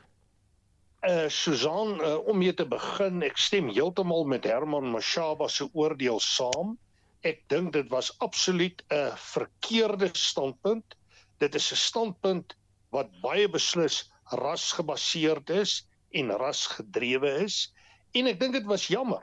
[1.01, 6.21] Uh Susan, uh, om mee te begin, ek stem heeltemal met Herman Mashaba se oordeel
[6.21, 6.75] saam.
[7.25, 10.97] Ek dink dit was absoluut 'n verkeerde standpunt.
[11.39, 12.57] Dit is 'n standpunt
[12.93, 17.69] wat baie beslis rasgebaseerd is en rasgedrewe is.
[18.13, 19.23] En ek dink dit was jammer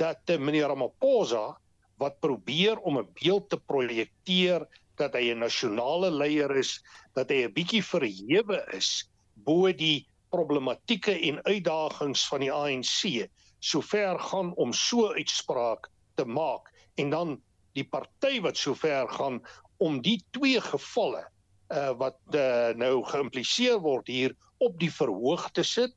[0.00, 1.54] dat uh, meneer Ramaphosa
[2.02, 4.66] wat probeer om 'n beeld te projekteer
[4.98, 6.82] dat hy 'n nasionale leier is,
[7.14, 14.18] dat hy 'n bietjie verhewe is bo die problematieke en uitdagings van die ANC, sover
[14.18, 16.70] gaan om so uitspraak te maak.
[16.94, 17.42] En dan
[17.74, 19.40] die party wat sover gaan
[19.76, 21.24] om die twee gevalle
[21.74, 25.94] uh, wat uh, nou geïmpliseer word hier op die verhoog te sit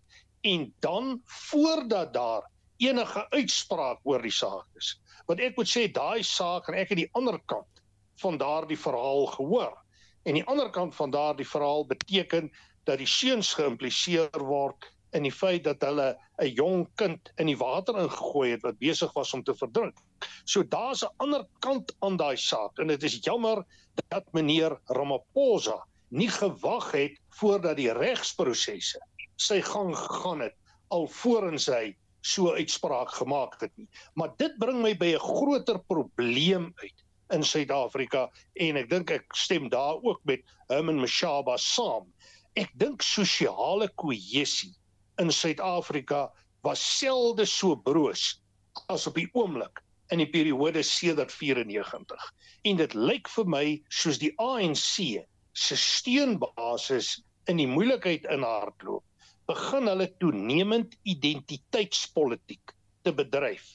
[0.48, 2.46] en dan voordat daar
[2.78, 4.94] enige uitspraak oor die saak is.
[5.28, 7.82] Want ek moet sê daai saak en ek het die ander kant
[8.22, 9.74] van daardie verhaal gehoor.
[10.24, 12.52] En die ander kant van daardie verhaal beteken
[12.88, 16.08] dat die seuns geïmpliseer word in die feit dat hulle
[16.44, 20.00] 'n jong kind in die water ingegooi het wat besig was om te verdrink.
[20.46, 23.66] So daar's 'n ander kant aan daai saak en dit is jammer
[24.10, 29.00] dat meneer Ramaphosa nie gewag het voordat die regsprosesse
[29.38, 30.56] sy gang gegaan het
[30.93, 31.95] alvorens hy
[32.28, 33.88] so uitspraak gemaak het nie.
[34.15, 37.04] Maar dit bring my by 'n groter probleem uit
[37.36, 42.08] in Suid-Afrika en ek dink ek stem daar ook met Herman Mashaba saam.
[42.56, 44.73] Ek dink sosiale kohesie
[45.19, 46.32] in Suid-Afrika
[46.63, 48.39] was selde so broos
[48.89, 49.82] as op die oomblik
[50.13, 52.34] in die periode sedert 94.
[52.63, 55.23] En dit lyk vir my soos die ANC
[55.58, 57.17] se steunbasis
[57.52, 59.04] in die moeilikheid inhardloop,
[59.48, 63.68] begin hulle toenemend identiteitspolitiek te bedryf.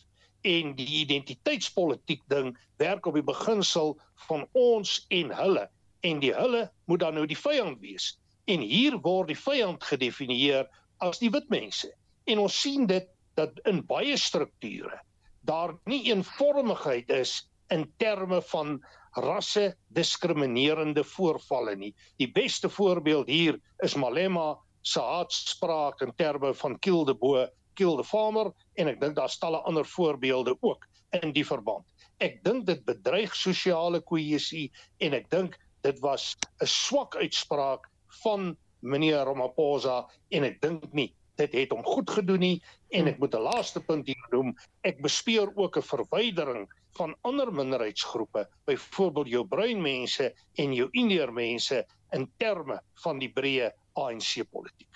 [0.42, 3.94] En die identiteitspolitiek ding werk op die beginsel
[4.26, 5.68] van ons en hulle
[6.02, 8.16] en die hulle moet dan nou die vyand wees.
[8.50, 10.66] En hier word die vyand gedefinieer
[11.02, 11.92] as die wit mense.
[12.26, 13.06] En ons sien dit
[13.38, 14.98] dat in baie strukture
[15.46, 17.40] daar nie eenvormigheid is
[17.74, 18.76] in terme van
[19.18, 21.92] rasse diskriminerende voorvalle nie.
[22.20, 27.96] Die beste voorbeeld hier is Malema se haatspraak in terme van kill the boer, kill
[27.96, 30.86] the farmer en ek dink daar's talle ander voorbeelde ook
[31.22, 31.86] in die verband.
[32.20, 37.88] Ek dink dit bedreig sosiale kohesie en ek dink dit was 'n swak uitspraak
[38.22, 43.18] van meneer Ramaphosa en ek dink nie dit het hom goed gedoen nie en ek
[43.18, 46.68] moet 'n laaste punt hier noem ek bespeur ook 'n verwydering
[46.98, 53.32] van ander minderheidsgroepe byvoorbeeld jou bruin mense en jou indiër mense in terme van die
[53.32, 54.92] breë ANC politiek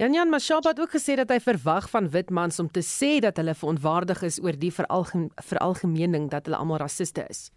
[0.00, 3.18] Jan Jan Mashaba het ook gesê dat hy verwag van wit mans om te sê
[3.20, 7.50] dat hulle verontwaardig is oor die veralgemening dat hulle almal rassiste is.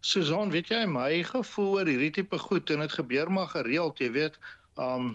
[0.00, 4.10] Susan, weet jy my gevoel oor hierdie tipe goed en dit gebeur maar gereeld, jy
[4.16, 4.40] weet,
[4.74, 5.12] um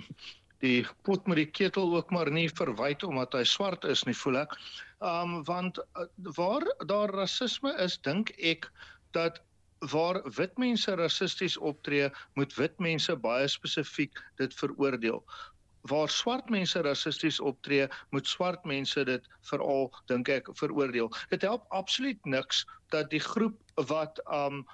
[0.64, 4.40] die pot met die ketel ook maar nie verwyd omdat hy swart is nie voel
[4.46, 4.56] ek.
[5.04, 6.08] Um want uh,
[6.40, 8.70] waar daar rasisme is, dink ek
[9.18, 9.44] dat
[9.80, 15.24] waar wit mense rassisties optree, moet wit mense baie spesifiek dit veroordeel.
[15.86, 21.12] Waar swart mense rassisties optree, moet swart mense dit veral dink ek veroordeel.
[21.30, 23.60] Dit help absoluut niks dat die groep
[23.92, 24.66] wat um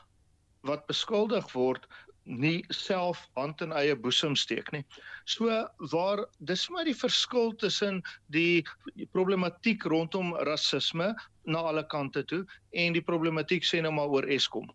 [0.61, 1.87] wat beskuldig word
[2.25, 4.83] nie self hand in eie boesem steek nie.
[5.25, 5.49] So
[5.91, 8.01] waar dis maar die verskil tussen
[8.33, 8.63] die
[9.11, 11.13] problematiek rondom rasisme
[11.45, 14.69] na alle kante toe en die problematiek sê nou maar oor Eskom.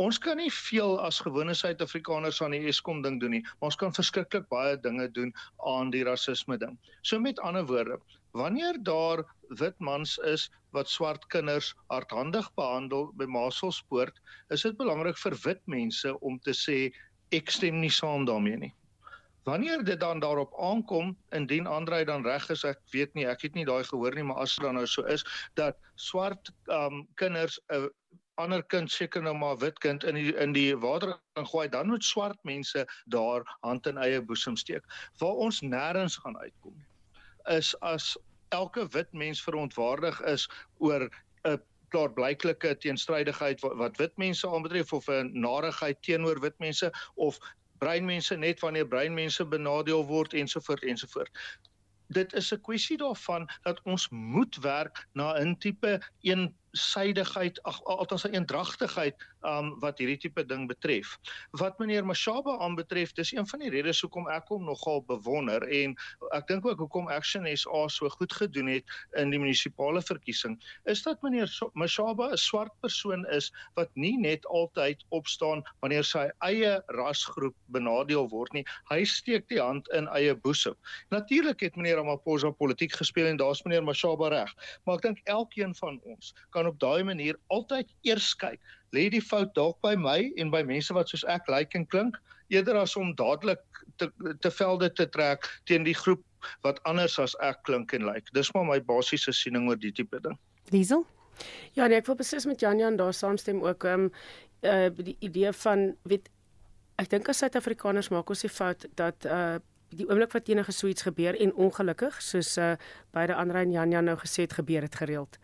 [0.00, 3.78] Ons kan nie veel as gewone Suid-Afrikaners aan die Eskom ding doen nie, maar ons
[3.78, 5.32] kan verskriklik baie dinge doen
[5.68, 6.78] aan die rasisme ding.
[7.02, 8.00] So met ander woorde,
[8.32, 9.24] wanneer daar
[9.60, 15.60] wit mans is wat swart kinders hardhandig behandel by Maselspoort, is dit belangrik vir wit
[15.68, 16.78] mense om te sê
[17.36, 18.72] ek stem nie saam daarmee nie.
[19.44, 23.58] Wanneer dit dan daarop aankom, indien Andrei dan reg is, ek weet nie, ek het
[23.58, 25.26] nie daai gehoor nie, maar as dit dan nou so is
[25.58, 27.90] dat swart um kinders 'n uh,
[28.40, 31.90] ander kind seker nou maar wit kind in die in die water gaan gooi, dan
[31.90, 34.86] moet swart mense daar hand in eie boesem steek.
[35.18, 36.91] Waar ons nêrens gaan uitkom nie
[37.48, 38.16] is as
[38.48, 41.08] elke wit mens verontwaardig is oor
[41.44, 47.38] 'n klaarblyklike teenstrydigheid wat, wat wit mense aanbetref of 'n narigheid teenoor wit mense of
[47.78, 51.30] bruin mense net wanneer bruin mense benadeel word ensovoort ensovoort.
[52.06, 57.80] Dit is 'n kwessie daarvan dat ons moet werk na 'n tipe een sydigheid ag
[57.84, 61.18] althans 'n eendragtigheid um wat hierdie tipe ding betref.
[61.60, 65.96] Wat meneer Mashaba aanbetref, dis een van die redes hoekom ek hom nogal bewonder en
[66.32, 68.84] ek dink ook hoekom Action SA so goed gedoen het
[69.16, 74.46] in die munisipale verkiesing, is dat meneer Mashaba 'n swart persoon is wat nie net
[74.46, 78.64] altyd opstaan wanneer sy eie rasgroep benadeel word nie.
[78.90, 80.74] Hy steek die hand in eie boesem.
[81.10, 84.54] Natuurlik het meneer Ramaphosa politiek gespeel en daar's meneer Mashaba reg,
[84.86, 88.60] maar ek dink elkeen van ons kan kan op daai manier altyd eers kyk.
[88.94, 92.18] Lê die fout dalk by my en by mense wat soos ek lyk en klink,
[92.52, 93.62] eerder as om dadelik
[93.98, 94.08] te
[94.44, 96.22] te velde te trek teen die groep
[96.66, 98.30] wat anders as ek klink en lyk.
[98.36, 100.38] Dis maar my basiese siening oor die tipe ding.
[100.70, 101.06] Liesel?
[101.74, 103.88] Ja, nee, ek wil presies met Jan Jan daar saamstem ook.
[103.88, 104.14] Ehm um,
[104.62, 106.28] uh die idee van weet
[107.02, 109.58] ek dink as Suid-Afrikaners maak ons die fout dat uh
[109.92, 112.76] die oomblik wat enige so iets gebeur en ongelukkig soos uh
[113.10, 115.40] beide Andre en Jan Jan nou gesê het gebeur het gereeld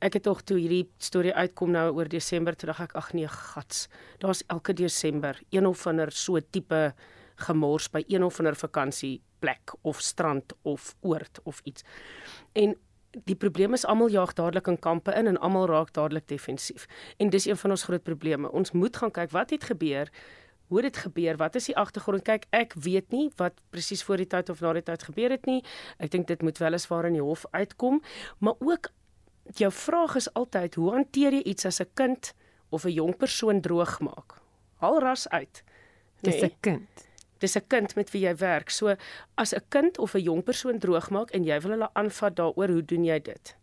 [0.00, 3.28] ek het tog toe hierdie storie uitkom nou oor Desember toe dink ek ag nee
[3.28, 3.86] gats.
[4.18, 6.94] Daar's elke Desember een of ander so tipe
[7.36, 11.84] gemors by een of ander vakansie plek of strand of oord of iets.
[12.52, 12.76] En
[13.24, 16.86] die probleem is almal jaag dadelik in kampe in en almal raak dadelik defensief.
[17.16, 18.50] En dis een van ons groot probleme.
[18.52, 20.12] Ons moet gaan kyk wat het gebeur
[20.66, 21.36] Hoe dit gebeur?
[21.36, 22.24] Wat is die agtergrond?
[22.26, 25.46] Kyk, ek weet nie wat presies voor die tyd of na die tyd gebeur het
[25.46, 25.60] nie.
[26.02, 28.00] Ek dink dit moet wel eens waar in die hof uitkom,
[28.42, 28.90] maar ook
[29.54, 32.34] jou vraag is altyd hoe hanteer jy iets as 'n kind
[32.70, 34.40] of 'n jong persoon droog maak?
[34.76, 35.62] Haal ras uit.
[36.22, 37.08] Dis 'n kind.
[37.38, 38.70] Dis 'n kind met wie jy werk.
[38.70, 38.96] So
[39.34, 42.84] as 'n kind of 'n jong persoon droogmaak en jy wil hulle aanvat daaroor, hoe
[42.84, 43.56] doen jy dit?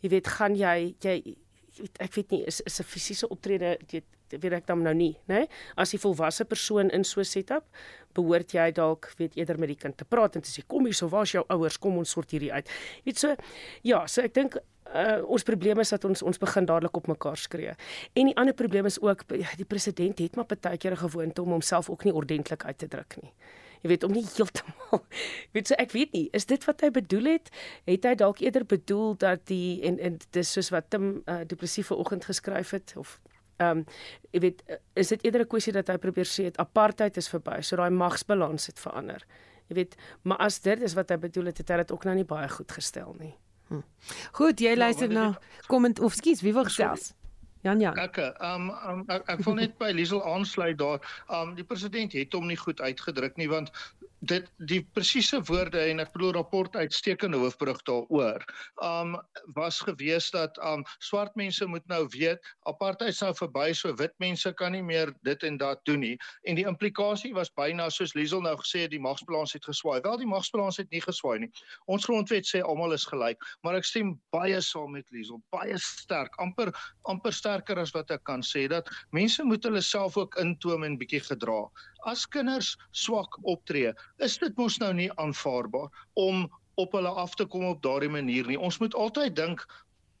[0.00, 1.36] Jy weet, gaan jy jy
[2.00, 4.04] ek weet nie is is 'n fisiese optrede weet
[4.40, 5.44] weet ek dan nou nie, né?
[5.44, 5.48] Nee?
[5.76, 7.64] As jy volwasse persoon in so 'n setup,
[8.14, 10.94] behoort jy dalk weet eerder met die kind te praat en te sê kom hier,
[10.94, 11.78] so waar's jou ouers?
[11.78, 12.68] Kom ons sort hierdie uit.
[13.04, 13.36] Weet so
[13.82, 14.56] ja, so ek dink
[14.94, 17.74] uh, ons probleem is dat ons ons begin dadelik op mekaar skree.
[18.12, 21.50] En die ander probleem is ook die president het maar baie keer 'n gewoonte om
[21.50, 23.32] homself ook nie ordentlik uit te druk nie.
[23.82, 25.04] Jy weet om nie heeltemal
[25.52, 27.50] weet so ek weet nie is dit wat hy bedoel het?
[27.84, 31.46] Het hy dalk eerder bedoel dat die en en dis soos wat Tim uh, eh,
[31.46, 33.20] depressiewe oggend geskryf het of
[33.56, 33.84] ehm um,
[34.32, 34.62] jy weet
[34.94, 37.90] is dit eerder 'n kwessie dat hy probeer sê dit apartheid is verby so daai
[37.90, 39.26] magsbalans het verander.
[39.68, 42.14] Jy weet maar as dit is wat hy bedoel het het hy dit ook nou
[42.14, 43.34] nie baie goed gestel nie
[43.72, 44.12] hm.
[44.38, 45.32] Goed, jy ja, luister na
[45.66, 47.12] komment of skies, wie wil gesels?
[47.62, 47.98] Jan Jan.
[48.02, 50.98] Ek um, um ek, ek wil net by Liesel aansluit daar.
[51.30, 53.70] Um die president het hom nie goed uitgedruk nie want
[54.22, 58.44] dit die presiese woorde en ek bedoel rapport uitstekende hoofbrug daaroor.
[58.84, 59.16] Um
[59.56, 62.38] was gewees dat um swart mense moet nou weet
[62.70, 66.14] apartheid sou verby so wit mense kan nie meer dit en dat doen nie.
[66.46, 70.00] En die implikasie was byna soos Liesel nou gesê het die magsbalans het geswaai.
[70.06, 71.50] Wel die magsbalans het nie geswaai nie.
[71.90, 76.38] Ons grondwet sê almal is gelyk, maar ek stem baie saam met Liesel, baie sterk,
[76.42, 76.70] amper
[77.10, 80.98] amper sterker as wat ek kan sê dat mense moet hulle self ook intoom en
[81.00, 81.64] bietjie gedra
[82.08, 85.88] as kinders swak optree, is dit mos nou nie aanvaarbaar
[86.18, 86.48] om
[86.80, 88.58] op hulle af te kom op daardie manier nie.
[88.58, 89.66] Ons moet altyd dink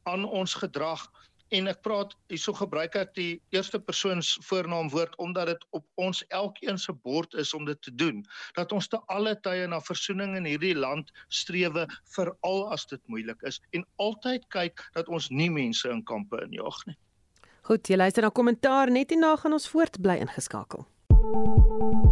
[0.08, 1.04] aan ons gedrag
[1.52, 6.78] en ek praat hierso gebruik ek die eerste persoons voornaamwoord omdat dit op ons elkeen
[6.80, 8.22] se bord is om dit te doen
[8.56, 11.84] dat ons te alle tye na versoening in hierdie land strewe
[12.16, 16.80] veral as dit moeilik is en altyd kyk dat ons nie mense in kampe injaag
[16.88, 16.96] nie.
[17.68, 20.86] Goed, jy luister na kommentaar net hierna gaan ons voort bly ingeskakel.
[21.22, 22.11] thank you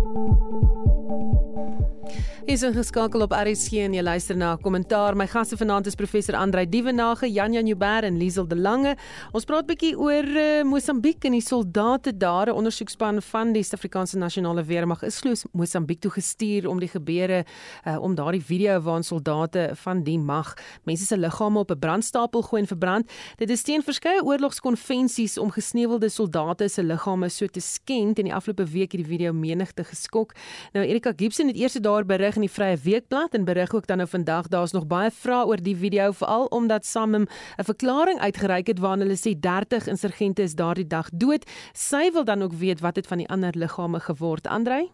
[2.49, 5.15] Is ingeskakel op RSG en jy luister na 'n kommentaar.
[5.17, 8.97] My gaste vanaand is professor Andrei Dievenage, Jan Jan Jubber en Liesel de Lange.
[9.33, 12.47] Ons praat 'n bietjie oor uh, Mosambiek en die soldate daar.
[12.47, 17.45] 'n Ondersoekspan van die Suid-Afrikaanse Nasionale Weermag is gloos Mosambiek toe gestuur om die gebeure
[17.87, 22.43] uh, om daardie video waarin soldate van die mag mense se liggame op 'n brandstapel
[22.43, 23.13] gooi en verbrand.
[23.37, 28.35] Dit is teen verskeie oorlogskonvensies om gesneuwelde soldate se liggame so te skend en die
[28.35, 30.33] afgelope week het die video menigte geskok.
[30.73, 33.97] Nou Erika Gibson het eers daar berig in die Vrye Weekblad en berig ook dan
[33.97, 37.27] nou vandag daar's nog baie vrae oor die video veral omdat Samim
[37.59, 41.45] 'n verklaring uitgereik het waarin hulle sê 30 insurgente is daardie dag dood.
[41.73, 44.91] Sy wil dan ook weet wat het van die ander liggame geword, Andrei?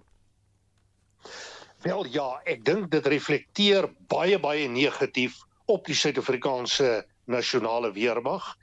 [1.83, 8.57] Wel ja, ek dink dit reflekteer baie baie negatief op die Suid-Afrikaanse nasionale weermag.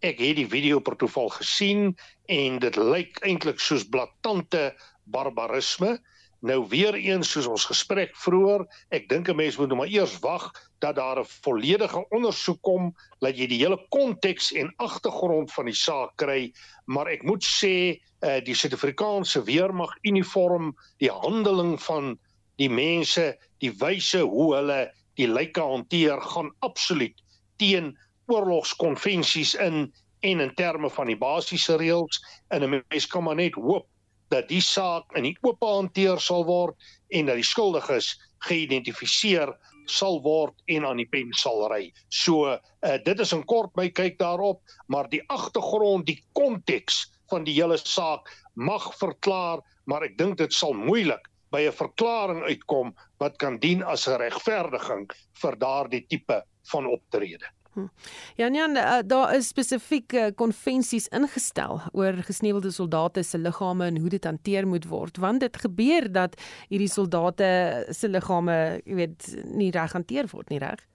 [0.00, 5.98] Ek het die video per toeval gesien en dit lyk eintlik soos blaatante barbarisme.
[6.44, 10.18] Nou weer eens soos ons gesprek vroeër, ek dink 'n mens moet nou maar eers
[10.20, 10.50] wag
[10.84, 15.74] dat daar 'n volledige ondersoek kom, dat jy die hele konteks en agtergrond van die
[15.74, 16.52] saak kry,
[16.84, 22.18] maar ek moet sê uh, die Suid-Afrikaanse weermag uniform, die handeling van
[22.56, 27.16] die mense, die wyse hoe hulle die lyke hanteer gaan absoluut
[27.56, 32.20] teen oorlogskonvensies in en in terme van die basiese reëls.
[32.48, 33.88] En 'n mens kan maar net hoop
[34.34, 36.74] dat die saak in die oop hanteer sal word
[37.14, 38.14] en dat die skuldiges
[38.48, 39.54] geïdentifiseer
[39.90, 41.88] sal word en aan die pen sal ry.
[42.08, 47.44] So uh, dit is 'n kort my kyk daarop, maar die agtergrond, die konteks van
[47.44, 52.94] die hele saak mag verklaar, maar ek dink dit sal moeilik by 'n verklaring uitkom
[53.22, 55.06] wat kan dien as 'n regverdiging
[55.42, 56.42] vir daardie tipe
[56.72, 57.46] van optrede.
[57.74, 57.88] Hm.
[58.36, 64.08] Ja nee, uh, daar is spesifieke konvensies ingestel oor gesneuwelde soldate se liggame en hoe
[64.08, 67.48] dit hanteer moet word, want dit gebeur dat hierdie soldate
[67.90, 70.86] se liggame, jy weet, nie reg hanteer word nie, reg?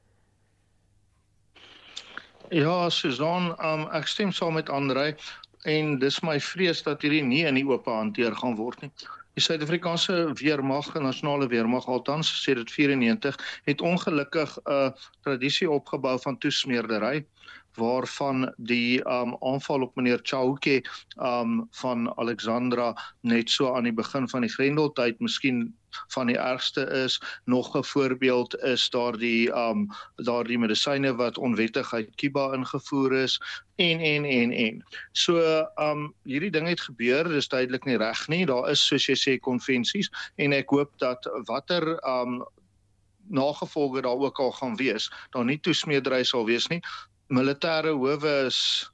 [2.49, 5.11] Ja, Susan, um, ek stem saam met Andre
[5.67, 8.93] en dis my vrees dat hierdie nie in die oop hanteer gaan word nie.
[9.37, 13.37] Die Suid-Afrikaanse weermag, nasionale weermag altans sê dit 94
[13.69, 14.89] het ongelukkig 'n uh,
[15.21, 17.25] tradisie opgebou van toesmeerdery
[17.79, 20.81] waarvan die um aanval op meneer Chauke
[21.15, 25.69] um van Alexandra net so aan die begin van die Grendeltyd miskien
[26.13, 27.17] van die ergste is.
[27.45, 33.41] Nog 'n voorbeeld is daardie um daardie medisyne wat onwettig uit Kiba ingevoer is
[33.75, 34.83] en en en en.
[35.11, 38.45] So um hierdie ding het gebeur dis duidelik nie reg nie.
[38.45, 42.43] Daar is soos jy sê konvensies en ek hoop dat watter um
[43.29, 46.81] nagevolge daar ook al gaan wees daar nie toesmeedery sal wees nie
[47.29, 48.89] militêre howe is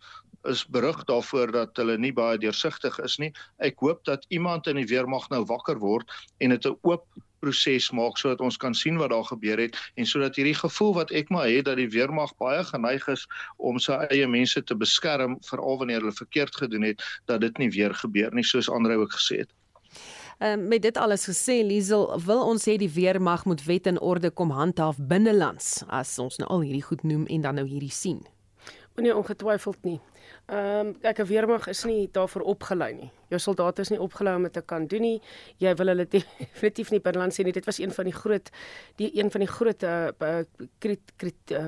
[0.46, 3.32] is berig daarvoor dat hulle nie baie deursigtig is nie.
[3.66, 7.08] Ek hoop dat iemand in die weermag nou wakker word en dit 'n oop
[7.46, 11.12] proses maak sodat ons kan sien wat daar gebeur het en sodat hierdie gevoel wat
[11.12, 13.28] ek maar het dat die weermag baie geneig is
[13.58, 17.70] om sy eie mense te beskerm veral wanneer hulle verkeerd gedoen het dat dit nie
[17.70, 19.52] weer gebeur nie soos Andre ook gesê het.
[20.40, 24.30] Um, met dit alles gesê, Liesel, wil ons hê die weermag moet wet en orde
[24.36, 28.20] kom handhaaf binnelands as ons nou al hierdie goed noem en dan nou hierdie sien.
[28.96, 30.00] Nee, ongetwyfeld nie.
[30.46, 33.10] Ehm um, kyk, 'n weermag is nie daarvoor opgelei nie.
[33.30, 35.22] Jou soldate is nie opgelei om dit te kan doen nie.
[35.58, 37.54] Jy wil hulle definitief nie binneland sien nie.
[37.54, 38.52] Dit was een van die groot
[38.96, 40.44] die een van die groot uh,
[40.80, 41.66] krit krit uh,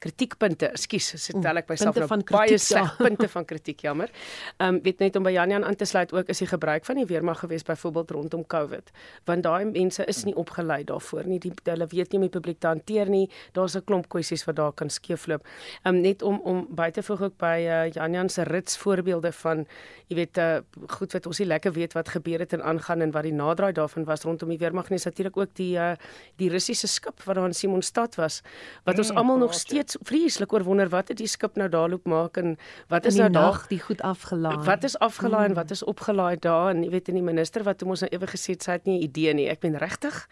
[0.00, 0.70] kritiekpunte.
[0.74, 2.94] Ekskuus, sit tel ek myself nou van baie sleg ja.
[3.04, 4.12] punte van kritiek, jammer.
[4.56, 7.00] Ehm um, weet net om by Janjan aan te sluit ook is die gebruik van
[7.00, 8.92] die weermag gewees byvoorbeeld rondom COVID,
[9.28, 11.38] want daai mense is nie opgelei daarvoor nie.
[11.42, 13.28] Die hulle weet nie om die publiek te hanteer nie.
[13.52, 15.44] Daar's 'n klomp kwessies wat daar kan skeefloop.
[15.84, 19.32] Ehm um, net om om by te voeg ook by uh, Janjan se rits voorbeelde
[19.32, 19.66] van
[20.08, 23.10] jy weet uh, goed wat ons nie lekker weet wat gebeur het en aangaan en
[23.10, 24.98] wat die naderdraai daarvan was rondom die weermag nie.
[25.04, 25.92] Natuurlik ook die uh,
[26.36, 28.42] die Russiese skip wat daar in Simonstad was
[28.84, 31.68] wat ons mm, almal nog steeds steeds vreeslik oor wonder wat het die skip nou
[31.68, 32.56] daar loop maak en
[32.88, 34.64] wat is nou daar die goed afgelaai.
[34.64, 35.50] Wat is afgelaai mm.
[35.50, 38.10] en wat is opgelaai daar en jy weet in die minister wat hom ons nou
[38.10, 39.48] ewe gesê het sy het nie 'n idee nie.
[39.48, 40.28] Ek ben regtig.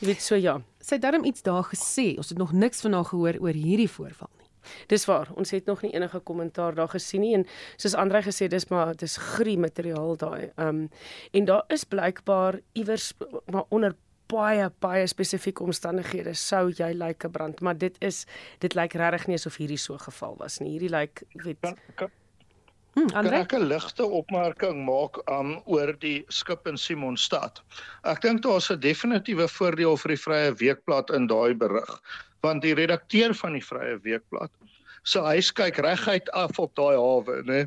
[0.00, 0.60] Jy weet so ja.
[0.80, 2.16] Sy het darm iets daar gesê.
[2.16, 4.48] Ons het nog niks van haar gehoor oor hierdie voorval nie.
[4.86, 5.28] Dis waar.
[5.34, 7.46] Ons het nog nie enige kommentaar daar gesien nie en
[7.76, 10.50] soos Andre gesê dis maar dis grie materiaal daai.
[10.56, 10.90] Ehm um,
[11.32, 13.12] en daar is blykbaar iewers
[13.46, 13.94] maar onder
[14.32, 18.24] baie baie spesifieke omstandighede sou jy lyk 'n brand, maar dit is
[18.64, 20.72] dit lyk regtig nie asof hierdie so geval was nie.
[20.74, 22.10] Hierdie lyk weet kan, kan,
[22.94, 27.62] hmm, kan ek 'n ligte opmerking maak um, oor die skip in Simonstad.
[28.04, 32.00] Ek dink daar's 'n definitiewe voordeel vir die Vrye Weekblad in daai berig,
[32.42, 34.50] want die redakteur van die Vrye Weekblad
[35.02, 37.66] so hy kyk reguit af op daai hawe, né?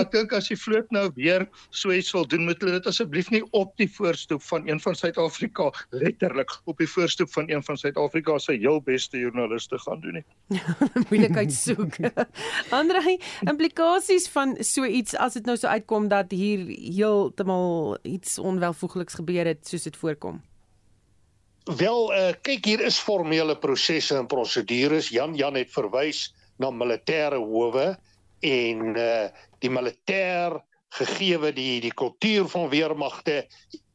[0.00, 3.30] Ek dink as die vloot nou weer so iets wil doen, moet hulle dit asseblief
[3.32, 7.76] nie op die voorstoep van een van Suid-Afrika letterlik op die voorstoep van een van
[7.80, 10.60] Suid-Afrika se heel beste joernaliste gaan doen nie.
[11.10, 11.98] Moeilikheid soek.
[12.80, 13.18] Andre
[13.48, 19.52] implikasies van so iets as dit nou so uitkom dat hier heeltemal iets onwelvoegliks gebeur
[19.52, 20.40] het soos dit voorkom.
[21.62, 25.12] Wel, uh, kyk hier is formele prosesse en prosedures.
[25.14, 27.92] Jan Jan het verwys na militêre howe
[28.42, 29.28] en uh,
[29.62, 30.58] die militêr
[30.92, 33.46] gegeewe die die kultuur van weermagte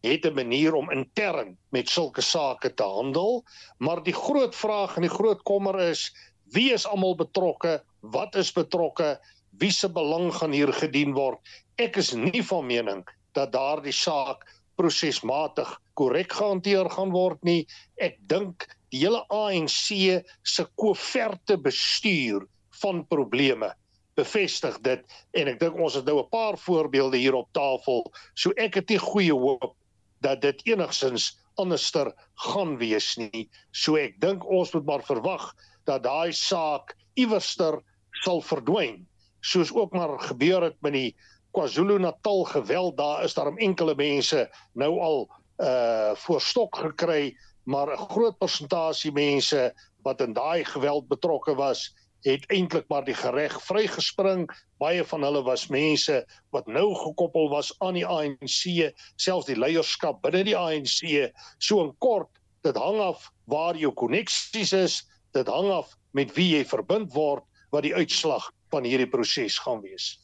[0.06, 3.44] het 'n manier om intern met sulke sake te handel.
[3.78, 6.12] Maar die groot vraag en die groot kommer is
[6.56, 7.84] wie is almal betrokke?
[8.00, 9.20] Wat is betrokke?
[9.60, 11.40] Wie se belang gaan hier gedien word?
[11.76, 13.04] Ek is nie van mening
[13.34, 14.46] dat daardie saak
[14.76, 17.68] prosesmatig korrek gehanteer gaan word nie.
[17.98, 22.48] Ek dink die hele ANC se koeverte bestuur
[22.82, 23.74] van probleme
[24.18, 28.12] bevestig dit en ek dink ons het nou 'n paar voorbeelde hier op tafel.
[28.34, 29.76] So ek het nie goeie hoop
[30.22, 33.50] dat dit enigsins anderster gaan wees nie.
[33.72, 35.54] So ek dink ons moet maar verwag
[35.86, 37.82] dat daai saak iewerster
[38.24, 39.06] sal verdwyn.
[39.42, 41.16] Soos ook maar gebeur het met die
[41.54, 48.10] KwaZulu-Natal geweld, daar is daar enkele mense nou al uh voor stok gekry, maar 'n
[48.10, 51.94] groot persentasie mense wat in daai geweld betrokke was,
[52.26, 54.48] het eintlik maar die gereg vrygespring.
[54.82, 56.24] Baie van hulle was mense
[56.56, 61.32] wat nou gekoppel was aan die ANC, selfs die leierskap binne die ANC.
[61.60, 62.30] So in kort,
[62.66, 65.02] dit hang af waar jou koneksies is,
[65.34, 69.82] dit hang af met wie jy verbind word wat die uitslag van hierdie proses gaan
[69.84, 70.18] wees.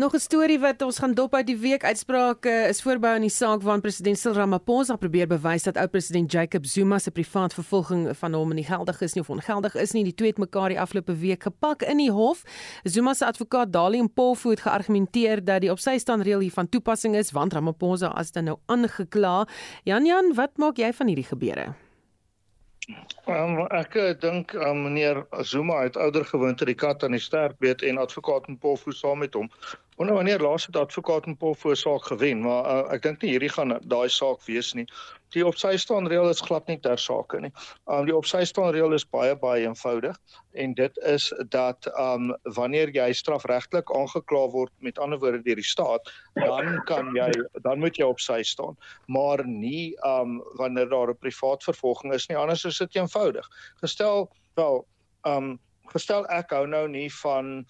[0.00, 3.30] Nog 'n storie wat ons gaan dop uit die week uitsprake is voorbou in die
[3.30, 8.16] saak waarin president Cyril Ramaphosa probeer bewys dat oud president Jacob Zuma se privaat vervolging
[8.16, 10.04] van hom nie geldig is nie of ongeldig is nie.
[10.04, 12.42] Die twee het mekaar die afgelope week gepak in die hof.
[12.82, 16.68] Zuma se advokaat Dalium Polfu het geargumenteer dat die op sy staan reël hier van
[16.68, 19.48] toepassing is want Ramaphosa as dan nou aangekla.
[19.84, 21.74] Jan Jan, wat maak jy van hierdie gebeure?
[23.30, 27.54] Um, ek uh, dink um, meneer Zuma het ouer gewoonte die kat aan die sterk
[27.62, 29.50] weet en advokaat Mpofu saam met hom.
[30.00, 33.50] Wonder wanneer laas het advokaat Mpofu 'n saak gewen, maar uh, ek dink nie hierdie
[33.52, 34.86] gaan daai saak wees nie.
[35.36, 37.50] Die op sy staan reël is glad nie ter sake nie.
[37.84, 40.16] Um die op sy staan reël is baie baie eenvoudig
[40.56, 45.68] en dit is dat um wanneer jy strafregtelik aangekla word met ander woorde deur die
[45.68, 47.28] staat, dan kan jy
[47.68, 52.26] dan moet jy op sy staan, maar nie um wanneer daar 'n privaat vervolging is
[52.28, 52.38] nie.
[52.38, 53.44] Anders is dit eenvoudig.
[53.84, 54.80] Gestel wel
[55.28, 55.58] um
[55.92, 57.66] gestel ek hou nou nie van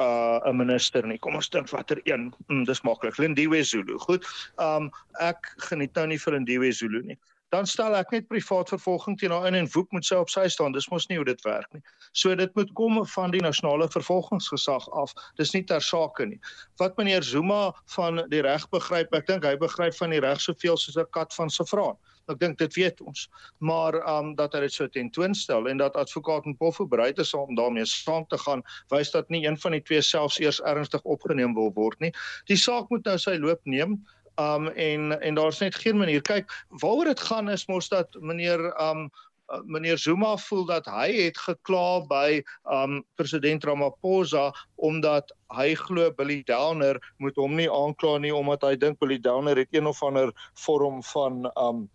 [0.00, 1.18] uh 'n minister nie.
[1.18, 2.34] Kom ons dink watter een.
[2.48, 3.18] Mm, dis maklik.
[3.18, 3.98] Lindiwe Zulu.
[3.98, 4.26] Goed.
[4.58, 4.90] Um
[5.20, 7.18] ek geniet nou nie vir Lindiwe Zulu nie.
[7.54, 10.46] dan stel ek net privaat vervolging teen haar in en woek moet sy op sy
[10.50, 10.74] staan.
[10.74, 11.82] Dis mos nie hoe dit werk nie.
[12.12, 15.14] So dit moet kom van die nasionale vervolgingsgesag af.
[15.38, 16.40] Dis nie ter sake nie.
[16.82, 20.76] Wat meneer Zuma van die reg begryp, ek dink hy begryp van die reg soveel
[20.80, 21.96] soos 'n kat van safraan.
[22.32, 23.26] Ek dink dit weet ons.
[23.62, 27.86] Maar um dat hy dit so tentoonstel en dat advokaat Mpofu bereid is om daarmee
[27.86, 31.70] saam te gaan, wys dat nie een van die twee selfs eers ernstig opgeneem wil
[31.78, 32.12] word nie.
[32.50, 34.00] Die saak moet nou sy loop neem.
[34.42, 36.20] Um en en daar's net geen manier.
[36.20, 36.50] Kyk,
[36.82, 41.38] waaroor dit gaan is mos dat meneer um uh, meneer Zuma voel dat hy het
[41.38, 42.42] gekla by
[42.74, 48.74] um president Ramaphosa omdat hy glo Billy Downer moet hom nie aankla nie omdat hy
[48.76, 50.34] dink Billy Downer het een of ander
[50.66, 51.86] vorm van um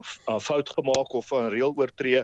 [0.00, 2.22] 'n uh, fout gemaak of 'n reël oortree.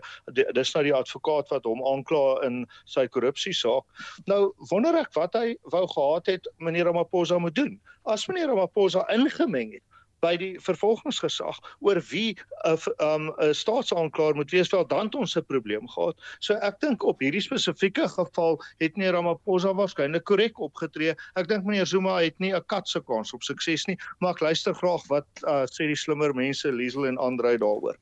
[0.53, 3.85] Dis nou die advokaat wat hom aankla in sy korrupsie saak.
[4.27, 7.81] Nou wonder ek wat hy wou gehad het meneer Ramaphosa moet doen.
[8.05, 9.85] As meneer Ramaphosa ingemeng het
[10.25, 15.37] by die vervolgingsgesag oor wie 'n uh, um, 'n staatsaanklaer moet wees wel dan ons
[15.37, 16.17] 'n probleem gehad.
[16.41, 21.15] So ek dink op hierdie spesifieke geval het nie Ramaphosa waarskynlik korrek opgetree.
[21.35, 24.41] Ek dink meneer Zuma het nie 'n kat se kans op sukses nie, maar ek
[24.41, 27.97] luister graag wat uh, sê die slimmer mense Liesel en Andre daaroor.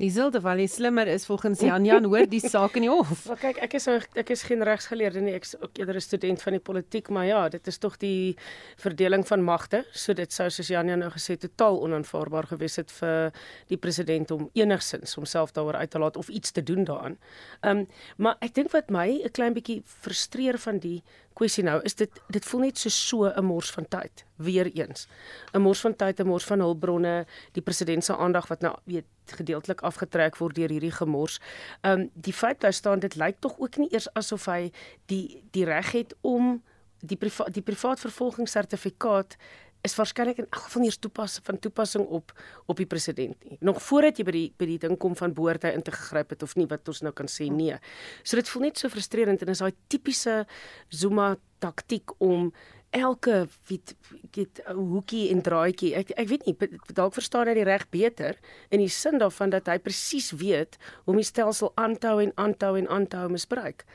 [0.00, 3.26] Liesel de Valle slimmer is volgens Jan Jan hoor die saak in die hof.
[3.28, 6.42] Maar kyk, ek is ek is geen regsgeleerde nie, ek is ook eerder 'n student
[6.42, 8.36] van die politiek, maar ja, dit is tog die
[8.76, 9.84] verdeling van magte.
[9.92, 13.32] So dit sou soos Jan Jan nou gesê totaal onaanvaarbaar gewees het vir
[13.68, 17.18] die president om enigsins homself daaroor uit te laat of iets te doen daaraan.
[17.60, 21.02] Ehm um, maar ek dink wat my 'n klein bietjie frustreer van die
[21.32, 25.08] kwessie nou is dit dit voel net so so 'n mors van tyd weer eens
[25.52, 29.06] 'n mors van tyd 'n mors van hulpbronne die president se aandag wat nou weet
[29.26, 31.40] gedeeltelik afgetrek word deur hierdie gemors.
[31.80, 34.72] Ehm um, die feit daar staan dit lyk tog ook nie eers asof hy
[35.06, 36.62] die die reg het om
[37.00, 39.36] die priva die privaat vervolgingssertifikaat
[39.82, 42.32] is waarskynlik in elk geval nie toepas van toepassing op
[42.70, 43.58] op die president nie.
[43.60, 46.34] Nog voordat jy by die by die ding kom van behoort hy in te gegryp
[46.34, 47.78] het of nie wat ons nou kan sê nee.
[48.22, 50.44] So dit voel net so frustrerend en is daai tipiese
[50.88, 52.52] Zuma taktik om
[52.92, 53.94] elke weet
[54.32, 55.94] get hoekie en draaitjie.
[55.96, 56.54] Ek ek weet nie
[56.92, 58.36] dalk verstaan hy die reg beter
[58.68, 62.74] in die sin daarvan dat hy presies weet hoe om die stelsel aanhou en aanhou
[62.78, 63.86] en aanhou misbruik.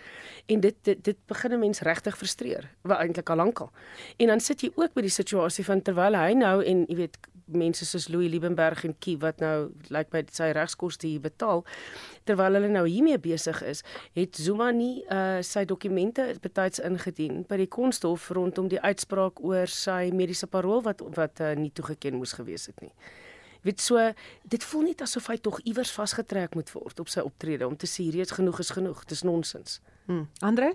[0.49, 3.71] En dit dit dit begin 'n mens regtig frustreer, wat eintlik al lankal.
[4.17, 7.17] En dan sit jy ook by die situasie van terwyl hy nou en jy weet
[7.47, 11.63] mense soos Louis Liebenberg en Kie wat nou lyk like by sy regskoste hier betaal
[12.27, 13.83] terwyl hulle nou hiermee besig is,
[14.17, 19.69] het Zuma nie uh sy dokumente betyds ingedien by die konsthof rondom die uitspraak oor
[19.71, 22.93] sy mediese parol wat wat uh, nie toegeken moes gewees het nie.
[23.67, 24.01] Weet so,
[24.43, 27.89] dit voel net asof hy tog iewers vasgetrek moet word op sy optrede om te
[27.89, 29.03] sê reeds genoeg is genoeg.
[29.09, 29.79] Dis nonsens.
[30.07, 30.27] Hm.
[30.45, 30.73] Andre?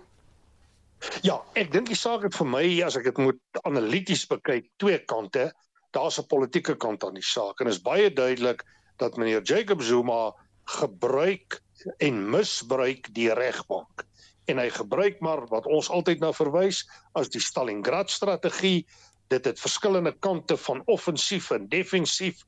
[1.26, 4.98] Ja, ek dink die saak het vir my as ek dit moet analities bekyk, twee
[5.08, 5.48] kante
[5.92, 8.64] daar's 'n politieke kant aan die saak en is baie duidelik
[8.96, 10.32] dat meneer Jacob Zuma
[10.64, 11.60] gebruik
[11.98, 14.04] en misbruik die regbank.
[14.44, 16.84] En hy gebruik maar wat ons altyd na verwys
[17.18, 18.86] as die Stalingrad strategie
[19.32, 22.42] dit het verskillende kante van offensief en defensief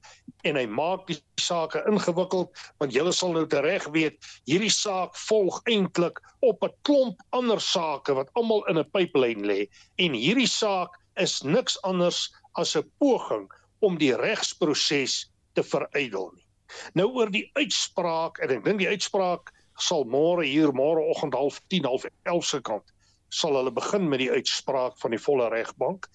[0.45, 4.19] en hy maak die sake ingewikkeld want julle sal nou reg weet
[4.51, 9.69] hierdie saak volg eintlik op 'n klomp ander sake wat almal in 'n pyplyn lê.
[9.97, 13.49] En hierdie saak is niks anders as 'n poging
[13.81, 16.47] om die regsproses te verydel nie.
[16.95, 21.85] Nou oor die uitspraak en ek dink die uitspraak sal môre hier môreoggend half 10
[21.85, 22.95] half 11 se kant
[23.35, 26.07] sal hulle begin met die uitspraak van die volle regbank.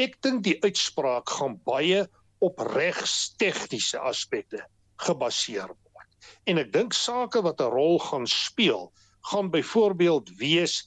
[0.00, 2.02] Ek dink die uitspraak gaan baie
[2.42, 4.64] op regstegniese aspekte
[5.06, 6.08] gebaseer word.
[6.50, 8.90] En ek dink sake wat 'n rol gaan speel,
[9.30, 10.82] gaan byvoorbeeld wees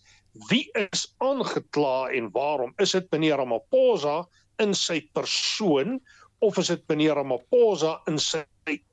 [0.49, 2.74] wie is aangekla en waarom?
[2.78, 4.28] Is dit meneer Ramaphosa
[4.64, 5.99] in sy persoon
[6.45, 8.43] of is dit meneer Ramaphosa in sy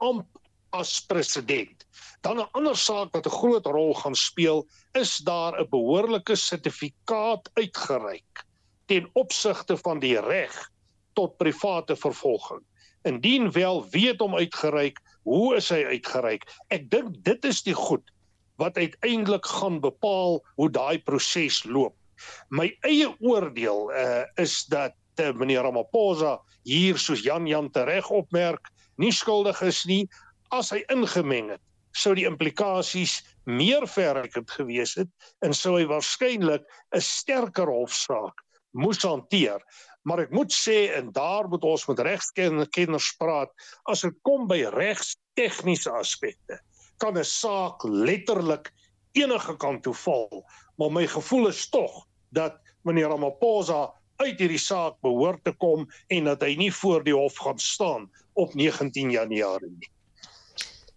[0.05, 0.41] amp
[0.73, 1.85] as president?
[2.23, 7.51] Dan 'n ander saak wat 'n groot rol gaan speel, is daar 'n behoorlike sertifikaat
[7.55, 8.45] uitgereik
[8.87, 10.71] ten opsigte van die reg
[11.15, 12.62] tot private vervolging.
[13.03, 16.45] Indien wel weet hom uitgereik, hoe is hy uitgereik?
[16.69, 18.05] Ek dink dit is die goed
[18.57, 21.97] wat uiteindelik gaan bepaal hoe daai proses loop.
[22.49, 28.71] My eie oordeel uh, is dat uh, meneer Ramaphosa hier soos Jan Jan tereg opmerk,
[28.97, 30.05] nie skuldig is nie
[30.55, 31.62] as hy ingemeng het.
[31.95, 35.11] Sou die implikasies meer verreikend gewees het
[35.47, 38.35] en sou hy waarskynlik 'n sterker hofsaak
[38.75, 39.61] moes hanteer.
[40.05, 43.51] Maar ek moet sê en daar moet ons met regskenners praat
[43.89, 46.59] as dit kom by regstegniese aspekte
[46.99, 48.73] kan 'n saak letterlik
[49.12, 50.45] enige kant toe val
[50.79, 53.93] maar my gevoel is tog dat meneer Ramaphosa
[54.23, 58.11] uit hierdie saak behoort te kom en dat hy nie voor die hof gaan staan
[58.33, 59.91] op 19 Januarie nie.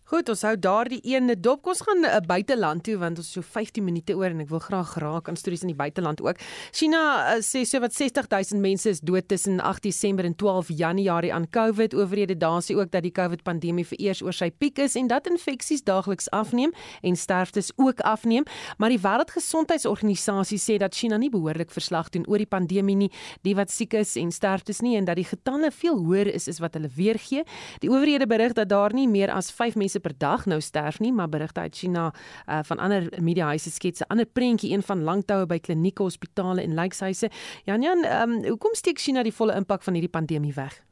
[0.07, 1.65] Goed, ons hou daardie een dop.
[1.67, 4.49] Ons gaan 'n uh, buiteland toe want ons is so 15 minute oor en ek
[4.49, 6.37] wil graag raak aan stories in die buiteland ook.
[6.71, 11.33] China uh, sê so wat 60000 mense is dood tussen 8 Desember en 12 Januarie
[11.33, 11.93] aan COVID.
[11.93, 15.27] Owerhede daar sê ook dat die COVID pandemie vereers oor sy piek is en dat
[15.27, 18.43] infeksies daagliks afneem en sterftes ook afneem,
[18.77, 23.11] maar die Wêreldgesondheidsorganisasie sê dat China nie behoorlik verslag doen oor die pandemie nie,
[23.43, 26.59] die wat siek is en sterftes nie en dat die getalle veel hoër is as
[26.63, 27.43] wat hulle weergee.
[27.83, 30.99] Die owerhede berig dat daar nie meer as 5 mense mense per dag nou sterf
[30.99, 32.13] nie, maar berigte uit China
[32.47, 36.75] uh, van ander mediahuise skets 'n ander prentjie een van langtoue by klinieke, hospitale en
[36.75, 37.29] lykshuise.
[37.65, 40.86] Jan Jan, um, hoekom steek China die volle impak van hierdie pandemie weg?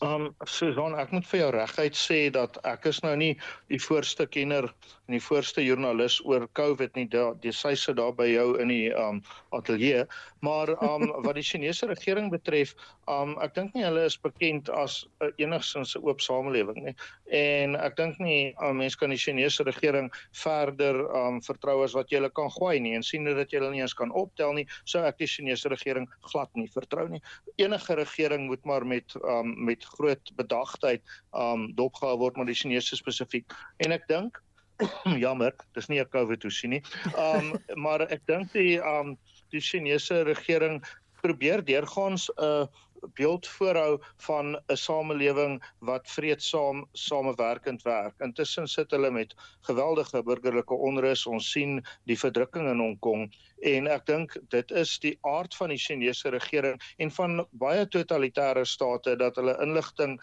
[0.00, 3.34] Um Susan, ek moet vir jou reguit sê dat ek is nou nie
[3.68, 4.70] die voorste kenner
[5.10, 7.04] en die voorste joernalis oor COVID nie.
[7.42, 9.18] Die sy sit daar by jou in die um
[9.52, 10.06] ateljee,
[10.46, 12.72] maar um wat die Chinese regering betref,
[13.12, 16.96] um ek dink nie hulle is bekend as uh, enigsins 'n oop samelewing nie.
[17.28, 22.08] En ek dink nie um, mense kan die Chinese regering verder um vertrou as wat
[22.08, 24.66] jy hulle kan gooi nie en sien dat jy hulle nie eens kan optel nie,
[24.88, 27.20] sou ek die Chinese regering glad nie vertrou nie.
[27.60, 31.02] Enige regering moet maar met um met groot bedagtheid
[31.36, 33.52] um dopgehou word met die Chinese spesifiek.
[33.84, 34.40] En ek dink
[35.24, 36.82] jammer, dis nie 'n COVID toesie nie.
[37.16, 39.16] Um maar ek dink die um
[39.50, 40.80] die Chinese regering
[41.20, 42.66] probeer deurgaans 'n uh,
[43.14, 48.14] beeld voorhou van 'n samelewing wat vreedsaam samewerkend werk.
[48.20, 51.26] Intussen sit hulle met geweldige burgerlike onrus.
[51.26, 53.30] Ons sien die verdrukking in Hong Kong
[53.60, 58.64] en ek dink dit is die aard van die Chinese regering en van baie totalitêre
[58.64, 60.16] state dat hulle inligting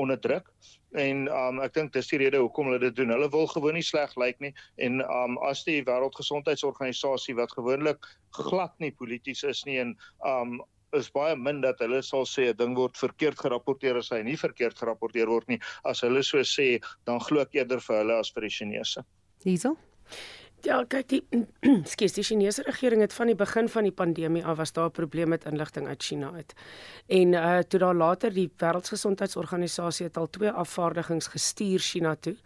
[0.00, 0.48] onderdruk
[0.96, 3.12] en um ek dink dis die rede hoekom hulle dit doen.
[3.12, 4.54] Hulle wil gewoon nie sleg lyk nie
[4.84, 8.08] en um as die wêreldgesondheidsorganisasie wat gewoonlik
[8.38, 10.58] glad nie polities is nie en um
[10.96, 14.36] is baie min dat hulle sal sê 'n ding word verkeerd gerapporteer as hy nie
[14.36, 15.60] verkeerd gerapporteer word nie.
[15.84, 19.04] As hulle so sê, dan glo ek eerder vir hulle as vir die Chinese.
[19.44, 19.76] Liesel?
[20.66, 21.20] Ja, kyk die
[21.92, 24.96] skus die Chinese regering het van die begin van die pandemie af was daar 'n
[24.96, 26.54] probleem met inligting uit China uit.
[27.06, 32.36] En uh toe daar later die Wêreldgesondheidsorganisasie het al twee afvaardigings gestuur China toe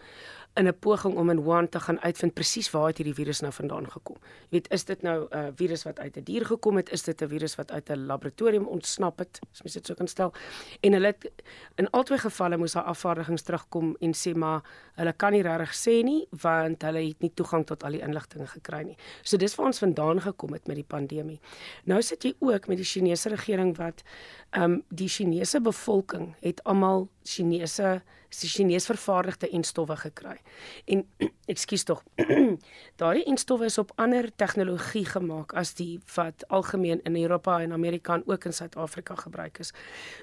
[0.55, 3.53] in 'n poging om in Wuhan te gaan uitvind presies waar het hierdie virus nou
[3.53, 4.17] vandaan gekom.
[4.21, 6.91] Jy weet, is dit nou 'n uh, virus wat uit 'n die dier gekom het?
[6.91, 9.39] Is dit 'n virus wat uit 'n laboratorium ontsnap het?
[9.53, 10.33] As mens dit so kan stel.
[10.81, 11.31] En hulle het,
[11.75, 14.63] in albei gevalle moes daar afvaardigings terugkom en sê maar
[14.95, 18.51] hulle kan nie regtig sê nie want hulle het nie toegang tot al die inligting
[18.51, 18.97] gekry nie.
[19.23, 21.41] So dis waar ons vandaan gekom het met die pandemie.
[21.85, 24.03] Nou sit jy ook met die Chinese regering wat
[24.51, 28.03] ehm um, die Chinese bevolking het almal Chinese
[28.41, 30.39] die Chinese vervaardigde enstowwe gekry.
[30.85, 31.05] En
[31.53, 32.03] ekskuus tog.
[33.01, 38.15] daardie enstowwe is op ander tegnologie gemaak as die wat algemeen in Europa en Amerika
[38.15, 39.73] en ook in Suid-Afrika gebruik is.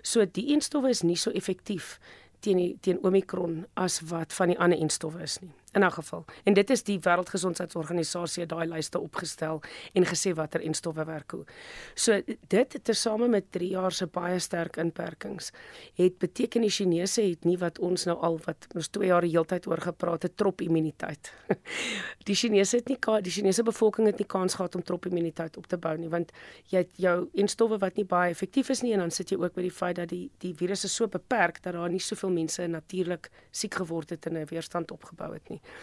[0.02, 2.00] So die enstowwe is nie so effektief
[2.40, 6.26] teen teen Omicron as wat van die ander enstowwe is nie in 'n geval.
[6.44, 9.62] En dit is die Wêreldgesondheidsorganisasie daai lyste opgestel
[9.94, 11.46] en gesê watter enstowwe werk hoe.
[11.94, 15.52] So dit tesame met 3 jaar se baie sterk inperkings
[15.94, 19.68] het beteken die Chinese het nie wat ons nou al wat ons 2 jaar heeltyd
[19.68, 21.34] oor gepraat het trop immuniteit.
[22.30, 25.68] die Chinese het nie die Chinese bevolking het nie kans gehad om trop immuniteit op
[25.68, 26.32] te bou nie want
[26.70, 29.56] jy het jou enstowwe wat nie baie effektief is nie en dan sit jy ook
[29.56, 32.68] met die feit dat die die virus is so beperk dat daar nie soveel mense
[32.68, 35.74] natuurlik siek geword het en 'n weerstand opgebou het nie nie.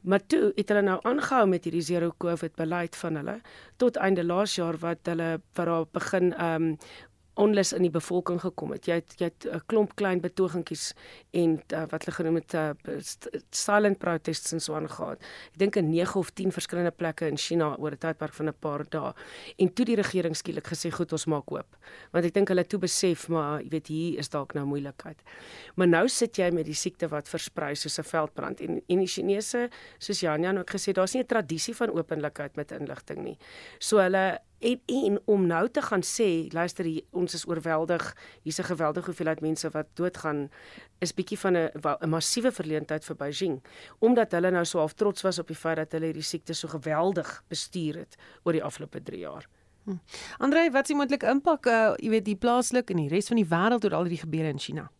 [0.00, 3.34] Maar toe het hulle nou aangehou met hierdie zero covid beleid van hulle
[3.82, 6.76] tot einde laas jaar wat hulle wat daar begin ehm um,
[7.38, 8.88] onlus in die bevolking gekom het.
[8.88, 10.92] Jy het jy het 'n klomp klein betogingkies
[11.32, 12.70] en uh, wat hulle genoem het uh,
[13.50, 15.18] silent protests en so aangegaan.
[15.52, 18.54] Ek dink in 9 of 10 verskillende plekke in China oor 'n tydperk van 'n
[18.60, 19.12] paar dae.
[19.58, 21.76] En toe die regering skielik gesê goed, ons maak oop.
[22.12, 25.22] Want ek dink hulle toe besef maar jy weet hier is dalk nou moeilikheid.
[25.76, 29.06] Maar nou sit jy met die siekte wat versprei soos 'n veldbrand en en die
[29.06, 33.38] Chinese soos Jan Jan ook gesê daar's nie 'n tradisie van openlikheid met inligting nie.
[33.78, 38.58] So hulle en en om nou te gaan sê luister hier, ons is oorweldig hier's
[38.58, 40.50] 'n geweldige hoeveelheid mense wat doodgaan
[40.98, 43.62] is bietjie van 'n 'n massiewe verleentheid vir Beijing
[43.98, 46.68] omdat hulle nou so half trots was op die feit dat hulle hierdie siekte so
[46.68, 49.48] geweldig bestuur het oor die afgelope 3 jaar.
[49.84, 49.96] Hm.
[50.38, 53.36] Andre, wat is die moontlike impak uh jy weet die plaaslik en die res van
[53.36, 54.90] die wêreld oor al hierdie gebeure in China?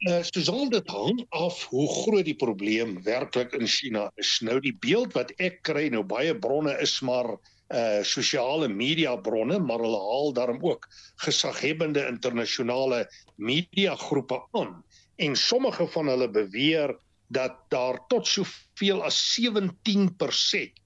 [0.00, 4.38] Uh, Susan dit hang af hoe groot die probleem werklik in China is.
[4.40, 7.34] Nou die beeld wat ek kry nou baie bronne is maar
[7.70, 10.88] uh sosiale media bronne, maar hulle haal daarom ook
[11.22, 13.04] gesaghebende internasionale
[13.36, 14.80] media groepe aan
[15.20, 16.96] en sommige van hulle beweer
[17.28, 20.80] dat daar tot soveel as 17%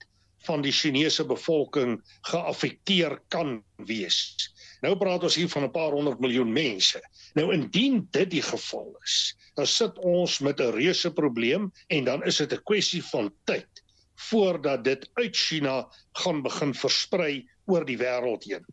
[0.44, 2.00] van die Chinese bevolking
[2.32, 4.34] geaffekteer kan wees.
[4.82, 7.00] Nou praat ons hier van 'n paar honderd miljoen mense.
[7.34, 12.24] Nou indien dit die geval is, dan sit ons met 'n reuse probleem en dan
[12.24, 13.82] is dit 'n kwessie van tyd
[14.14, 18.64] voordat dit uit China gaan begin versprei oor die wêreld heen.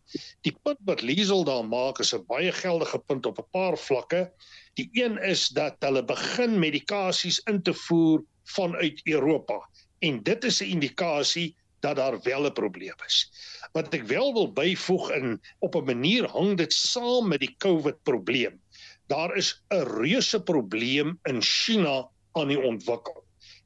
[0.41, 4.31] Die punt wat Liesel daar maak is 'n baie geldige punt op 'n paar vlakke.
[4.73, 10.61] Die een is dat hulle begin medikasies in te voer vanuit Europa en dit is
[10.61, 13.17] 'n indikasie dat daar wel 'n probleem is.
[13.71, 18.03] Wat ek wel wil byvoeg in op 'n manier hang dit saam met die COVID
[18.03, 18.61] probleem.
[19.07, 23.23] Daar is 'n reuse probleem in China aan die ontwikkel.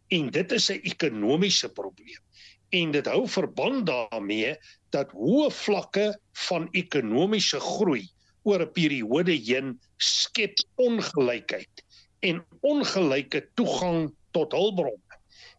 [0.08, 2.22] En dit is 'n ekonomiese probleem.
[2.70, 4.56] En dit hou verband daarmee
[4.90, 8.10] dat hoë vlakke van ekonomiese groei
[8.44, 11.84] oor 'n periode heen skep ongelykheid
[12.20, 15.05] en ongelyke toegang tot hulpbronne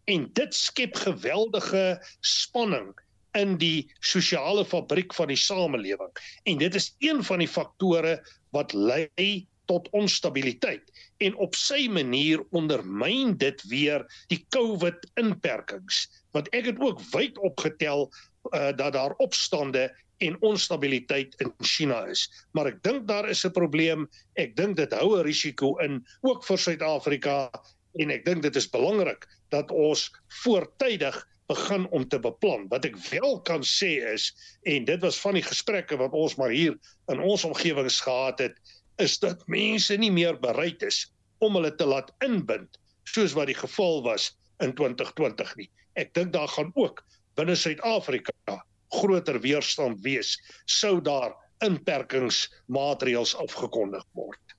[0.07, 2.93] en dit skep geweldige spanning
[3.37, 6.11] in die sosiale fabriek van die samelewing.
[6.49, 8.17] En dit is een van die faktore
[8.55, 10.87] wat lei tot onstabiliteit.
[11.19, 16.05] En op sy manier ondermyn dit weer die COVID inperkings.
[16.31, 19.89] Want ek het ook wyd opgetel uh, dat daar opstande
[20.23, 22.25] en onstabiliteit in China is.
[22.55, 24.07] Maar ek dink daar is 'n probleem.
[24.33, 27.51] Ek dink dit hou 'n risiko in ook vir Suid-Afrika.
[27.99, 30.07] En ek dink dit is belangrik dat ons
[30.43, 31.17] voortydig
[31.47, 32.65] begin om te beplan.
[32.71, 34.31] Wat ek wel kan sê is
[34.67, 36.75] en dit was van die gesprekke wat ons maar hier
[37.11, 38.57] in ons omgewings gehad het,
[38.99, 41.05] is dat mense nie meer bereid is
[41.43, 44.31] om hulle te laat inbind soos wat die geval was
[44.63, 45.69] in 2020 nie.
[45.95, 47.03] Ek dink daar gaan ook
[47.37, 48.57] binne Suid-Afrika
[48.97, 50.35] groter weerstand wees
[50.65, 51.35] sou daar
[51.65, 54.56] inperkingsmaatreëls afgekondig word.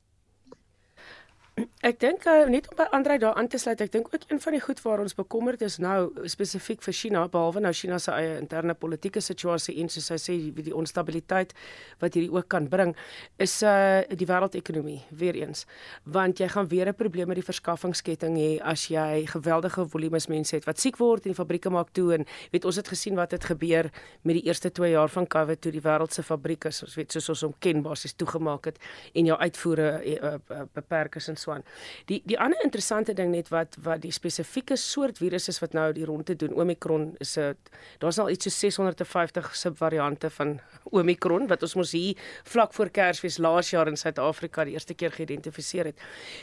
[1.82, 4.40] Ek dink uh, net om by Andre daar aan te sluit, ek dink ook een
[4.42, 8.12] van die goed waar ons bekommerd is nou spesifiek vir China, behalwe nou China se
[8.14, 11.54] eie interne politieke situasie en soos hy sê die, die onstabiliteit
[12.02, 12.94] wat hierdie ook kan bring,
[13.42, 15.64] is uh die wêreldekonomie weer eens.
[16.04, 20.56] Want jy gaan weer 'n probleem met die verskaffingsketting hê as jy geweldige volumes mense
[20.56, 23.30] het wat siek word en die fabrieke maak toe en weet ons het gesien wat
[23.30, 23.90] het gebeur
[24.22, 27.28] met die eerste 2 jaar van COVID toe die wêreld se fabrieke soos weet soos
[27.28, 28.78] ons hom ken basies toegemaak het
[29.14, 31.64] en jou uitvoere uh, uh, beperk is en so aan.
[32.06, 35.92] Die die ander interessante ding net wat wat die spesifieke soort virus is wat nou
[35.92, 37.56] die rondte doen Omicron is 'n
[37.98, 43.38] daar's al iets so 650 subvariante van Omicron wat ons mos hier vlak voor Kersfees
[43.38, 46.00] laas jaar in Suid-Afrika die eerste keer geïdentifiseer het.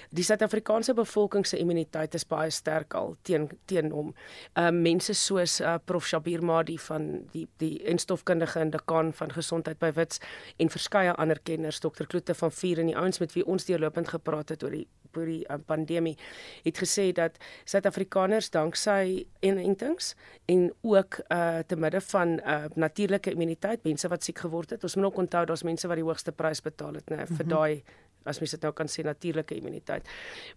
[0.09, 4.13] Die Suid-Afrikaanse bevolking se immuniteit is baie sterk al teen teen hom.
[4.53, 9.31] Ehm uh, mense soos uh, Prof Shabir Madi van die die enstofkundige en dekaan van
[9.31, 10.19] gesondheid by Wits
[10.57, 14.13] en verskeie ander kenners Dr Kloete van Vuur en die ouens met wie ons deurlopend
[14.13, 14.87] gepraat het oor die
[15.17, 16.17] oor die uh, pandemie
[16.63, 23.83] het gesê dat Suid-Afrikaners danksy inentings en ook uh te midde van uh natuurlike immuniteit,
[23.83, 24.83] mense wat siek geword het.
[24.83, 27.37] Ons moet ook onthou daar's mense wat die hoogste prys betaal het, né, vir mm
[27.37, 27.49] -hmm.
[27.49, 27.83] daai
[28.25, 30.07] as mens dit nou kan sê natuurlike immuniteit.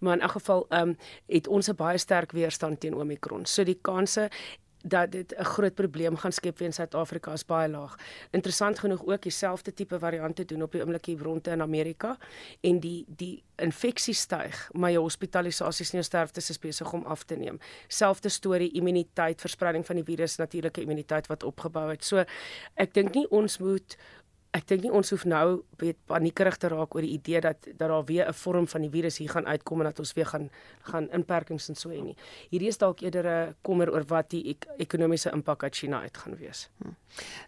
[0.01, 0.97] Maar in elk geval ehm um,
[1.27, 3.47] het ons 'n baie sterk weerstand teen Omicron.
[3.47, 4.31] So die kanse
[4.83, 7.97] dat dit 'n groot probleem gaan skep in Suid-Afrika is baie laag.
[8.31, 12.17] Interessant genoeg ook dieselfde tipe variante doen op die oomblik hier rondte in Amerika
[12.61, 17.25] en die die infeksie styg, maar jou hospitalisasies en jou sterftes is besig om af
[17.25, 17.59] te neem.
[17.87, 22.05] Selfde storie immuniteit, verspreiding van die virus, natuurlike immuniteit wat opgebou het.
[22.05, 22.25] So
[22.75, 23.97] ek dink nie ons moet
[24.57, 27.89] ek dink nie ons hoef nou weet paniekerig te raak oor die idee dat dat
[27.89, 30.51] daar weer 'n vorm van die virus hier gaan uitkom en dat ons weer gaan
[30.83, 32.17] gaan inperkings en so hê nie.
[32.51, 36.17] Hierdie is dalk eerder 'n kommer oor wat die ek, ekonomiese impak uit China uit
[36.17, 36.69] gaan wees.
[36.79, 36.89] Hm.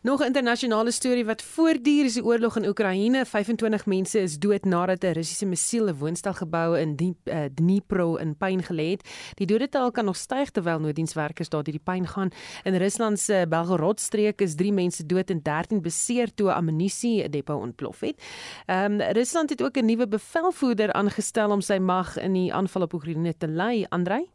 [0.03, 3.24] Nog 'n internasionale storie wat voortduur is die oorlog in Oekraïne.
[3.24, 8.62] 25 mense is dood nadat 'n Russiese missiel 'n woonstelgebou in uh, Dnipro in pyn
[8.62, 9.09] gelê het.
[9.34, 12.30] Die dodetal kan nog styg terwyl nooddienswerkers daar deur die pyn gaan.
[12.64, 16.57] In Rusland se Belgorod streek is 3 mense dood en 13 beseer toe 'n
[16.91, 18.22] ammunisie depo ontplof het.
[18.66, 22.82] Ehm um, Rusland het ook 'n nuwe bevelvoerder aangestel om sy mag in die aanval
[22.82, 24.28] op Oekraïne te lei, Andrei.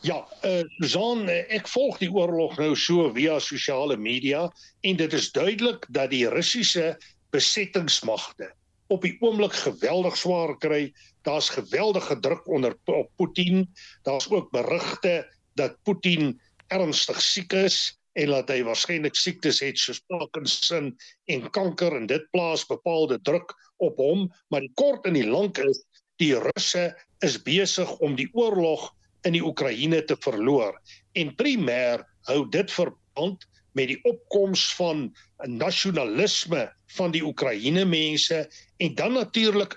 [0.00, 5.12] Ja, eh uh, Susan, ek volg die oorlog nou so via sosiale media en dit
[5.12, 6.98] is duidelik dat die Russiese
[7.30, 8.54] besettingsmagte
[8.86, 10.92] op die oomblik geweldig swaar kry.
[11.22, 13.74] Daar's geweldige druk onder op Putin.
[14.02, 20.00] Daar's ook berigte dat Putin ernstig siek is en dat hy waarskynlik siektes het soos
[20.10, 20.90] Parkinson
[21.30, 23.54] en kanker en dit plaas bepaalde druk
[23.84, 25.84] op hom, maar die kort en die lank is
[26.18, 26.90] die Russe
[27.22, 28.88] is besig om die oorlog
[29.26, 30.74] in die Oekraïne te verloor
[31.18, 33.46] en primêr hou dit verband
[33.78, 35.08] met die opkoms van
[35.46, 36.64] nasionalisme
[36.96, 38.40] van die Oekraïne mense
[38.82, 39.76] en dan natuurlik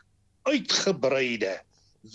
[0.49, 1.59] uitgebreide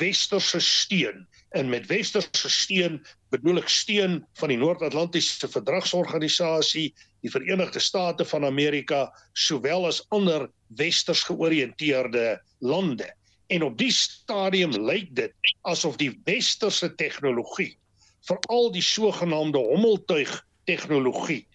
[0.00, 1.26] westerse steun
[1.56, 2.98] en met westerse steun
[3.32, 6.90] bedoel ek steun van die Noord-Atlantiese Verdragsorganisasie,
[7.24, 13.08] die Verenigde State van Amerika sowel as ander westers georiënteerde lande.
[13.48, 17.72] En op die stadium lyk dit asof die westerse tegnologie,
[18.28, 20.32] veral die sogenaamde hommeltuig
[20.68, 21.46] tegnologie,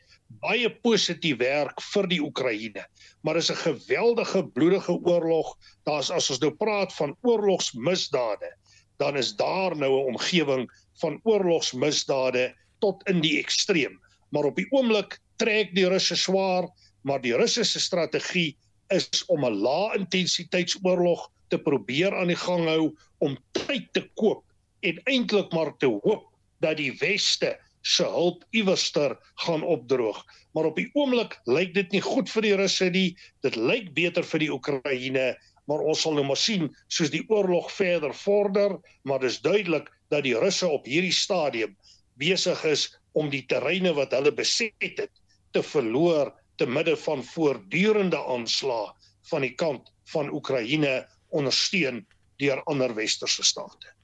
[0.41, 2.85] baie positief werk vir die Oekraïne.
[3.21, 5.57] Maar dis 'n geweldige bloedige oorlog.
[5.83, 8.55] Daar's as ons nou praat van oorlogsmisdade,
[9.01, 10.69] dan is daar nou 'n omgewing
[11.01, 13.99] van oorlogsmisdade tot in die ekstreem.
[14.29, 16.69] Maar op die oomblik trek die Russe swaar,
[17.01, 23.37] maar die Russiese strategie is om 'n lae-intensiteitsoorlog te probeer aan die gang hou om
[23.51, 24.43] tyd te koop
[24.79, 26.29] en eintlik maar te hoop
[26.59, 30.25] dat die weste se hulp iewerster gaan opdroog.
[30.53, 33.17] Maar op die oomblik lyk dit nie goed vir die Russe nie.
[33.41, 35.35] Dit lyk beter vir die Oekraïne,
[35.71, 38.75] maar ons sal nou maar sien soos die oorlog verder vorder,
[39.07, 41.77] maar dis duidelik dat die Russe op hierdie stadium
[42.19, 45.07] besig is om die terreine wat hulle beset het
[45.55, 48.91] te verloor te midde van voortdurende aanslae
[49.31, 52.03] van die kant van Oekraïne ondersteun
[52.41, 53.95] deur ander westerse state.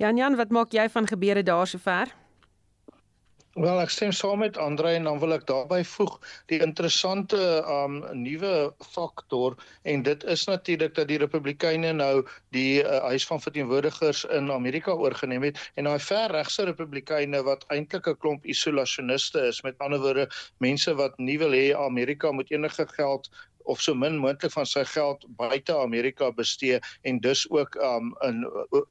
[0.00, 2.08] Jan Jan, wat maak jy van gebeure daar sover?
[3.58, 6.12] Wel ek stem saam met Andre en dan wil ek daarby voeg
[6.52, 12.22] die interessante um nuwe faktor en dit is natuurlik dat die Republikeine nou
[12.54, 18.06] die uh, huis van verteenwoordigers in Amerika oorgeneem het en daai verregse Republikeine wat eintlik
[18.06, 20.28] 'n klomp isolasioniste is met ander woorde
[20.62, 23.30] mense wat nie wil hê Amerika moet enige geld
[23.64, 28.44] of so min moontlik van sy geld buite Amerika bestee en dus ook um in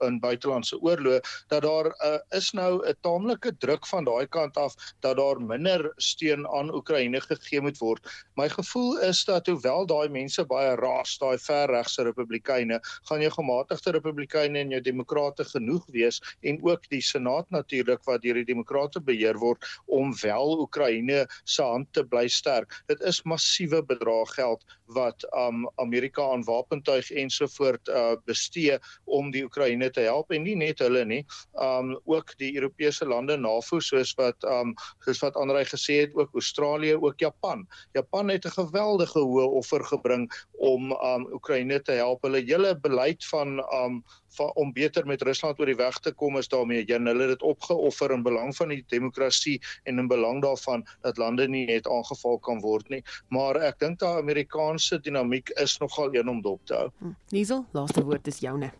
[0.05, 4.75] in buitelandse oorloë dat daar uh, is nou 'n taamlike druk van daai kant af
[4.99, 8.07] dat daar minder steun aan Oekraïne gegee moet word.
[8.35, 13.91] My gevoel is dat hoewel daai mense baie raas, daai verregse Republikeine, gaan jou gematigde
[13.91, 19.01] Republikeine en jou demokrate genoeg wees en ook die Senaat natuurlik wat deur die demokrate
[19.01, 22.83] beheer word om wel Oekraïne se hand te bly sterk.
[22.87, 29.31] Dit is massiewe bedrag geld geld wat um Amerika aan wapentuig ensovoort uh bestee om
[29.31, 31.21] die Oekraïne te help en nie net hulle nie
[31.61, 34.73] um ook die Europese lande NAVO soos wat um
[35.05, 37.67] soos wat Andrei gesê het ook Australië ook Japan.
[37.93, 42.23] Japan het 'n geweldige hoë offer gebring om um Oekraïne te help.
[42.23, 44.03] Hulle hele beleid van um
[44.37, 47.05] van om beter met Rusland oor die weg te kom is daarmee heen.
[47.05, 51.47] Hulle het dit opgeoffer in belang van die demokrasie en in belang daarvan dat lande
[51.47, 53.03] nie net aangeval kan word nie.
[53.29, 56.89] Maar ek dink daai Amerikaanse dinamiek is nogal een om dop te hou.
[56.99, 57.13] Hm.
[57.29, 58.71] Niesel, laaste woord is joune.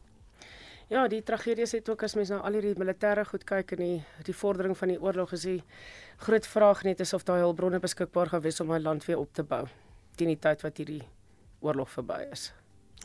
[0.89, 3.77] Ja, die tragedie is dit ook as mens na al hierdie militêre goed kyk en
[3.77, 5.61] die die vordering van die oorlog is die
[6.17, 9.33] groot vraag net is of daai hulpbronne beskikbaar gaan wees om my land weer op
[9.33, 9.67] te bou
[10.17, 11.03] teen die tyd wat hierdie
[11.61, 12.49] oorlog verby is.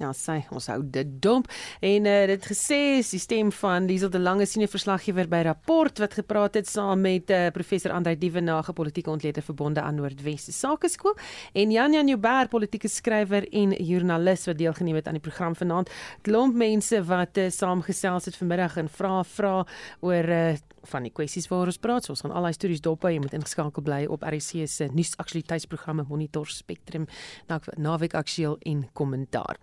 [0.02, 1.44] Ja, sê ons hou dit dom
[1.78, 6.02] en uh, dit gesê is die stem van Liesel de Lange senior verslaggewer by Rapport
[6.02, 11.14] wat gepraat het saam met uh, professor Andrei Dievenage politieke ontleder verbonde aan Noordwes Sakeskool
[11.54, 15.94] en Jan Jan Joubert politieke skrywer en joernalis wat deelgeneem het aan die program vanaand.
[16.26, 19.56] Klomp mense wat uh, saamgesels het vanmiddag en vra vra
[20.02, 20.54] oor uh,
[20.90, 22.06] van die kwessies waaroor ons praat.
[22.06, 23.12] So ons gaan al daai stories dop hou.
[23.12, 27.06] Jy moet ingeskakel bly op RC se nuusaktualiteitsprogramme Monitor Spectrum,
[27.76, 29.60] Naweek Aktueel en Kommentaar.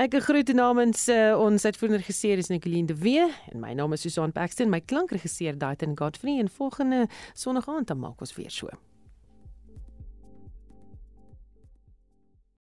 [0.00, 4.06] Ek groet namens uh, ons uitvoerende regisseur is Nicoline de Wee en my naam is
[4.06, 4.72] Susan Paxton.
[4.72, 8.72] My klankregisseur Daithen Godfrey en volgende Sondag aand dan maak ons weer so.